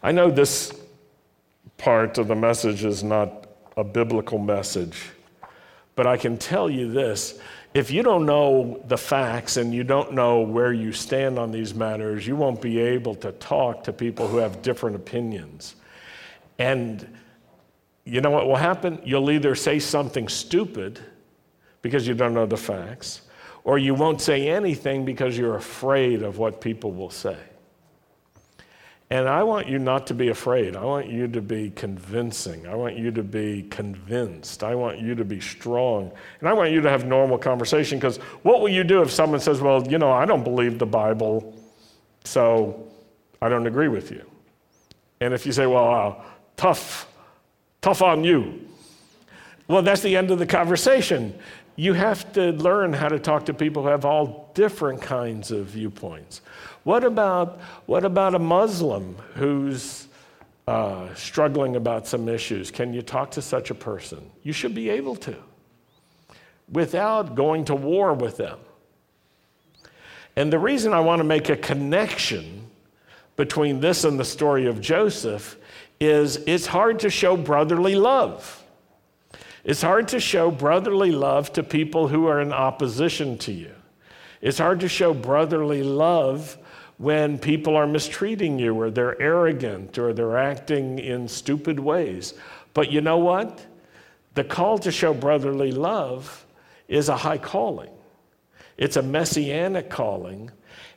I 0.00 0.12
know 0.12 0.30
this 0.30 0.72
part 1.78 2.16
of 2.16 2.28
the 2.28 2.36
message 2.36 2.84
is 2.84 3.02
not 3.02 3.48
a 3.76 3.82
biblical 3.82 4.38
message, 4.38 5.10
but 5.96 6.06
I 6.06 6.16
can 6.16 6.38
tell 6.38 6.70
you 6.70 6.92
this. 6.92 7.40
If 7.78 7.92
you 7.92 8.02
don't 8.02 8.26
know 8.26 8.82
the 8.88 8.98
facts 8.98 9.56
and 9.56 9.72
you 9.72 9.84
don't 9.84 10.12
know 10.12 10.40
where 10.40 10.72
you 10.72 10.92
stand 10.92 11.38
on 11.38 11.52
these 11.52 11.74
matters, 11.74 12.26
you 12.26 12.34
won't 12.34 12.60
be 12.60 12.80
able 12.80 13.14
to 13.14 13.30
talk 13.30 13.84
to 13.84 13.92
people 13.92 14.26
who 14.26 14.38
have 14.38 14.62
different 14.62 14.96
opinions. 14.96 15.76
And 16.58 17.06
you 18.04 18.20
know 18.20 18.30
what 18.30 18.48
will 18.48 18.56
happen? 18.56 19.00
You'll 19.04 19.30
either 19.30 19.54
say 19.54 19.78
something 19.78 20.28
stupid 20.28 20.98
because 21.80 22.04
you 22.08 22.14
don't 22.14 22.34
know 22.34 22.46
the 22.46 22.56
facts, 22.56 23.22
or 23.62 23.78
you 23.78 23.94
won't 23.94 24.20
say 24.20 24.48
anything 24.48 25.04
because 25.04 25.38
you're 25.38 25.54
afraid 25.54 26.24
of 26.24 26.36
what 26.36 26.60
people 26.60 26.90
will 26.90 27.10
say. 27.10 27.38
And 29.10 29.26
I 29.26 29.42
want 29.42 29.68
you 29.68 29.78
not 29.78 30.06
to 30.08 30.14
be 30.14 30.28
afraid. 30.28 30.76
I 30.76 30.84
want 30.84 31.08
you 31.08 31.28
to 31.28 31.40
be 31.40 31.70
convincing. 31.70 32.66
I 32.66 32.74
want 32.74 32.96
you 32.96 33.10
to 33.12 33.22
be 33.22 33.62
convinced. 33.70 34.62
I 34.62 34.74
want 34.74 34.98
you 34.98 35.14
to 35.14 35.24
be 35.24 35.40
strong. 35.40 36.12
And 36.40 36.48
I 36.48 36.52
want 36.52 36.72
you 36.72 36.82
to 36.82 36.90
have 36.90 37.06
normal 37.06 37.38
conversation 37.38 37.98
because 37.98 38.18
what 38.42 38.60
will 38.60 38.68
you 38.68 38.84
do 38.84 39.00
if 39.00 39.10
someone 39.10 39.40
says, 39.40 39.62
Well, 39.62 39.86
you 39.88 39.96
know, 39.96 40.12
I 40.12 40.26
don't 40.26 40.44
believe 40.44 40.78
the 40.78 40.86
Bible, 40.86 41.56
so 42.24 42.86
I 43.40 43.48
don't 43.48 43.66
agree 43.66 43.88
with 43.88 44.10
you? 44.10 44.30
And 45.20 45.32
if 45.32 45.46
you 45.46 45.52
say, 45.52 45.64
Well, 45.66 45.90
uh, 45.90 46.24
tough, 46.58 47.10
tough 47.80 48.02
on 48.02 48.24
you, 48.24 48.60
well, 49.68 49.80
that's 49.80 50.02
the 50.02 50.16
end 50.16 50.30
of 50.30 50.38
the 50.38 50.46
conversation. 50.46 51.38
You 51.78 51.92
have 51.92 52.32
to 52.32 52.50
learn 52.54 52.92
how 52.92 53.06
to 53.06 53.20
talk 53.20 53.46
to 53.46 53.54
people 53.54 53.84
who 53.84 53.88
have 53.88 54.04
all 54.04 54.50
different 54.54 55.00
kinds 55.00 55.52
of 55.52 55.66
viewpoints. 55.66 56.40
What 56.82 57.04
about, 57.04 57.60
what 57.86 58.04
about 58.04 58.34
a 58.34 58.40
Muslim 58.40 59.14
who's 59.36 60.08
uh, 60.66 61.14
struggling 61.14 61.76
about 61.76 62.08
some 62.08 62.28
issues? 62.28 62.72
Can 62.72 62.92
you 62.92 63.00
talk 63.00 63.30
to 63.30 63.42
such 63.42 63.70
a 63.70 63.76
person? 63.76 64.28
You 64.42 64.52
should 64.52 64.74
be 64.74 64.90
able 64.90 65.14
to 65.16 65.36
without 66.68 67.36
going 67.36 67.64
to 67.66 67.76
war 67.76 68.12
with 68.12 68.38
them. 68.38 68.58
And 70.34 70.52
the 70.52 70.58
reason 70.58 70.92
I 70.92 70.98
want 70.98 71.20
to 71.20 71.24
make 71.24 71.48
a 71.48 71.56
connection 71.56 72.66
between 73.36 73.78
this 73.78 74.02
and 74.02 74.18
the 74.18 74.24
story 74.24 74.66
of 74.66 74.80
Joseph 74.80 75.56
is 76.00 76.38
it's 76.38 76.66
hard 76.66 76.98
to 76.98 77.08
show 77.08 77.36
brotherly 77.36 77.94
love. 77.94 78.57
It's 79.68 79.82
hard 79.82 80.08
to 80.08 80.18
show 80.18 80.50
brotherly 80.50 81.12
love 81.12 81.52
to 81.52 81.62
people 81.62 82.08
who 82.08 82.26
are 82.26 82.40
in 82.40 82.54
opposition 82.54 83.36
to 83.40 83.52
you. 83.52 83.74
It's 84.40 84.56
hard 84.56 84.80
to 84.80 84.88
show 84.88 85.12
brotherly 85.12 85.82
love 85.82 86.56
when 86.96 87.38
people 87.38 87.76
are 87.76 87.86
mistreating 87.86 88.58
you 88.58 88.74
or 88.80 88.90
they're 88.90 89.20
arrogant 89.20 89.98
or 89.98 90.14
they're 90.14 90.38
acting 90.38 90.98
in 90.98 91.28
stupid 91.28 91.78
ways. 91.78 92.32
But 92.72 92.90
you 92.90 93.02
know 93.02 93.18
what? 93.18 93.60
The 94.32 94.44
call 94.44 94.78
to 94.78 94.90
show 94.90 95.12
brotherly 95.12 95.72
love 95.72 96.46
is 96.88 97.10
a 97.10 97.16
high 97.18 97.36
calling. 97.36 97.90
It's 98.78 98.96
a 98.96 99.02
messianic 99.02 99.90
calling, 99.90 100.50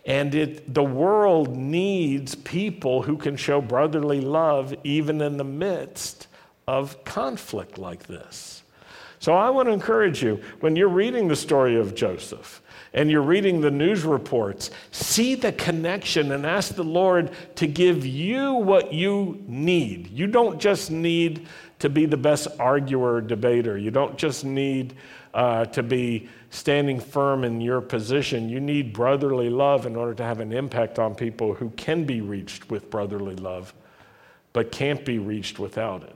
and 0.06 0.34
it, 0.34 0.74
the 0.74 0.82
world 0.82 1.58
needs 1.58 2.36
people 2.36 3.02
who 3.02 3.18
can 3.18 3.36
show 3.36 3.60
brotherly 3.60 4.22
love 4.22 4.74
even 4.86 5.20
in 5.20 5.36
the 5.36 5.44
midst 5.44 6.28
of 6.72 7.04
conflict 7.04 7.78
like 7.78 8.08
this. 8.08 8.64
So 9.20 9.34
I 9.34 9.50
want 9.50 9.68
to 9.68 9.74
encourage 9.74 10.24
you 10.24 10.42
when 10.62 10.78
you're 10.78 10.88
reading 10.88 11.28
the 11.28 11.36
story 11.36 11.76
of 11.76 11.96
Joseph, 11.96 12.62
and 12.94 13.12
you're 13.12 13.22
reading 13.22 13.60
the 13.60 13.70
news 13.70 14.06
reports, 14.06 14.72
see 14.92 15.36
the 15.36 15.52
connection 15.52 16.32
and 16.32 16.46
ask 16.46 16.76
the 16.76 16.84
Lord 16.84 17.32
to 17.56 17.68
give 17.68 18.06
you 18.06 18.54
what 18.54 18.94
you 18.94 19.44
need. 19.48 20.12
You 20.12 20.28
don't 20.28 20.62
just 20.62 20.92
need 20.92 21.46
to 21.80 21.90
be 21.90 22.06
the 22.06 22.16
best 22.16 22.48
arguer 22.58 23.20
debater, 23.20 23.78
you 23.78 23.92
don't 23.92 24.18
just 24.18 24.46
need 24.46 24.94
uh, 25.34 25.66
to 25.66 25.84
be 25.84 26.30
standing 26.52 27.02
firm 27.02 27.44
in 27.44 27.60
your 27.60 27.82
position. 27.82 28.48
You 28.48 28.62
need 28.62 28.94
brotherly 28.94 29.50
love 29.50 29.86
in 29.86 29.98
order 29.98 30.14
to 30.14 30.24
have 30.24 30.40
an 30.40 30.54
impact 30.54 31.00
on 31.00 31.16
people 31.16 31.54
who 31.54 31.70
can 31.72 32.06
be 32.06 32.22
reached 32.22 32.70
with 32.70 32.90
brotherly 32.90 33.36
love, 33.36 33.74
but 34.54 34.72
can't 34.72 35.04
be 35.04 35.20
reached 35.20 35.60
without 35.60 36.04
it. 36.04 36.16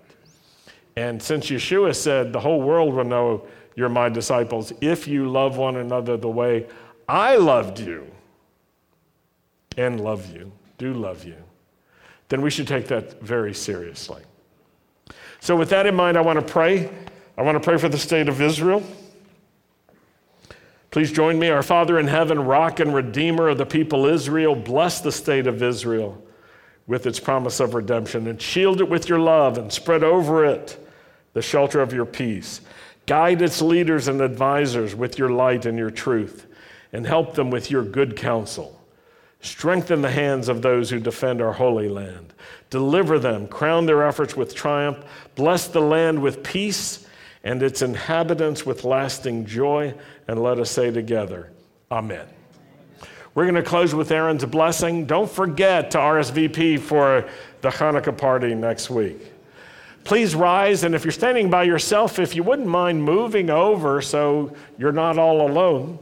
And 0.97 1.21
since 1.21 1.47
Yeshua 1.47 1.93
said, 1.93 2.31
the 2.31 2.39
whole 2.39 2.61
world 2.61 2.93
will 2.93 3.03
know 3.03 3.45
you're 3.75 3.89
my 3.89 4.07
disciples 4.07 4.71
if 4.79 5.07
you 5.07 5.29
love 5.29 5.57
one 5.57 5.75
another 5.75 6.15
the 6.15 6.29
way 6.29 6.67
I 7.07 7.35
loved 7.35 7.79
you 7.79 8.09
and 9.77 9.99
love 9.99 10.33
you, 10.33 10.51
do 10.77 10.93
love 10.93 11.25
you, 11.25 11.35
then 12.29 12.41
we 12.41 12.49
should 12.49 12.67
take 12.67 12.87
that 12.87 13.21
very 13.21 13.53
seriously. 13.53 14.23
So, 15.41 15.55
with 15.55 15.69
that 15.69 15.85
in 15.85 15.93
mind, 15.93 16.17
I 16.17 16.21
want 16.21 16.39
to 16.39 16.45
pray. 16.45 16.89
I 17.37 17.43
want 17.43 17.55
to 17.55 17.59
pray 17.59 17.77
for 17.77 17.89
the 17.89 17.97
state 17.97 18.29
of 18.29 18.41
Israel. 18.41 18.81
Please 20.89 21.11
join 21.11 21.37
me. 21.37 21.49
Our 21.49 21.61
Father 21.61 21.99
in 21.99 22.07
heaven, 22.07 22.39
rock 22.39 22.79
and 22.79 22.95
redeemer 22.95 23.49
of 23.49 23.57
the 23.57 23.65
people 23.65 24.05
Israel, 24.05 24.55
bless 24.55 25.01
the 25.01 25.11
state 25.11 25.45
of 25.45 25.61
Israel 25.61 26.23
with 26.87 27.05
its 27.05 27.19
promise 27.19 27.59
of 27.59 27.73
redemption 27.73 28.27
and 28.27 28.41
shield 28.41 28.79
it 28.79 28.89
with 28.89 29.09
your 29.09 29.19
love 29.19 29.57
and 29.57 29.71
spread 29.71 30.03
over 30.03 30.45
it 30.45 30.84
the 31.35 31.41
shelter 31.41 31.81
of 31.81 31.93
your 31.93 32.05
peace. 32.05 32.61
Guide 33.05 33.41
its 33.41 33.61
leaders 33.61 34.07
and 34.07 34.21
advisors 34.21 34.95
with 34.95 35.19
your 35.19 35.29
light 35.29 35.65
and 35.65 35.77
your 35.77 35.91
truth, 35.91 36.47
and 36.91 37.05
help 37.05 37.35
them 37.35 37.51
with 37.51 37.69
your 37.69 37.83
good 37.83 38.15
counsel. 38.15 38.81
Strengthen 39.41 40.01
the 40.01 40.09
hands 40.09 40.47
of 40.47 40.61
those 40.63 40.89
who 40.89 40.99
defend 40.99 41.41
our 41.41 41.51
holy 41.51 41.89
land. 41.89 42.33
Deliver 42.69 43.19
them, 43.19 43.47
crown 43.47 43.85
their 43.85 44.07
efforts 44.07 44.35
with 44.35 44.55
triumph, 44.55 45.03
bless 45.35 45.67
the 45.67 45.81
land 45.81 46.19
with 46.19 46.41
peace 46.41 47.05
and 47.43 47.61
its 47.61 47.81
inhabitants 47.83 48.65
with 48.65 48.85
lasting 48.85 49.45
joy. 49.45 49.93
And 50.29 50.41
let 50.41 50.57
us 50.57 50.71
say 50.71 50.89
together, 50.89 51.51
Amen. 51.91 52.25
We're 53.35 53.43
going 53.43 53.55
to 53.55 53.61
close 53.61 53.93
with 53.93 54.09
Aaron's 54.09 54.45
blessing. 54.45 55.05
Don't 55.05 55.29
forget 55.29 55.91
to 55.91 55.97
RSVP 55.97 56.79
for 56.79 57.29
the 57.59 57.69
Hanukkah 57.69 58.17
party 58.17 58.55
next 58.55 58.89
week 58.89 59.33
please 60.05 60.35
rise. 60.35 60.83
And 60.83 60.95
if 60.95 61.03
you're 61.03 61.11
standing 61.11 61.49
by 61.49 61.63
yourself, 61.63 62.17
if 62.19 62.35
you 62.35 62.43
wouldn't 62.43 62.67
mind 62.67 63.03
moving 63.03 63.49
over 63.49 64.01
so 64.01 64.53
you're 64.77 64.93
not 64.93 65.17
all 65.17 65.45
alone. 65.45 65.99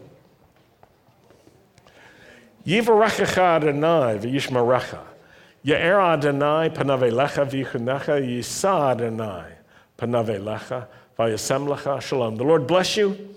Yivarechecha 2.67 3.37
Adonai 3.37 4.19
v'yishmarecha. 4.19 4.99
Ye'er 5.63 5.99
Adonai 5.99 6.69
panavelecha 6.69 7.49
v'yichunecha 7.49 8.21
yisa 8.21 8.91
Adonai 8.91 9.53
panavelecha 9.97 10.87
v'yasem 11.17 12.01
shalom. 12.01 12.35
The 12.35 12.43
Lord 12.43 12.67
bless 12.67 12.95
you. 12.95 13.35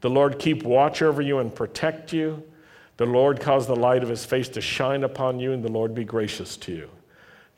The 0.00 0.10
Lord 0.10 0.38
keep 0.38 0.62
watch 0.62 1.02
over 1.02 1.22
you 1.22 1.38
and 1.38 1.54
protect 1.54 2.12
you. 2.12 2.42
The 2.96 3.06
Lord 3.06 3.40
cause 3.40 3.66
the 3.66 3.76
light 3.76 4.02
of 4.02 4.08
his 4.08 4.24
face 4.24 4.48
to 4.50 4.60
shine 4.60 5.04
upon 5.04 5.38
you, 5.38 5.52
and 5.52 5.62
the 5.62 5.70
Lord 5.70 5.94
be 5.94 6.04
gracious 6.04 6.56
to 6.58 6.72
you. 6.72 6.90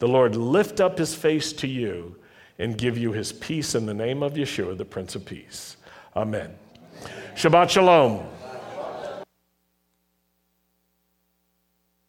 The 0.00 0.08
Lord 0.08 0.34
lift 0.34 0.80
up 0.80 0.98
his 0.98 1.14
face 1.14 1.52
to 1.54 1.68
you 1.68 2.16
and 2.58 2.76
give 2.76 2.98
you 2.98 3.12
his 3.12 3.32
peace 3.32 3.74
in 3.74 3.86
the 3.86 3.94
name 3.94 4.22
of 4.22 4.34
Yeshua, 4.34 4.76
the 4.76 4.84
Prince 4.84 5.14
of 5.14 5.24
Peace. 5.24 5.76
Amen. 6.16 6.54
Shabbat 7.34 7.70
Shalom. 7.70 8.37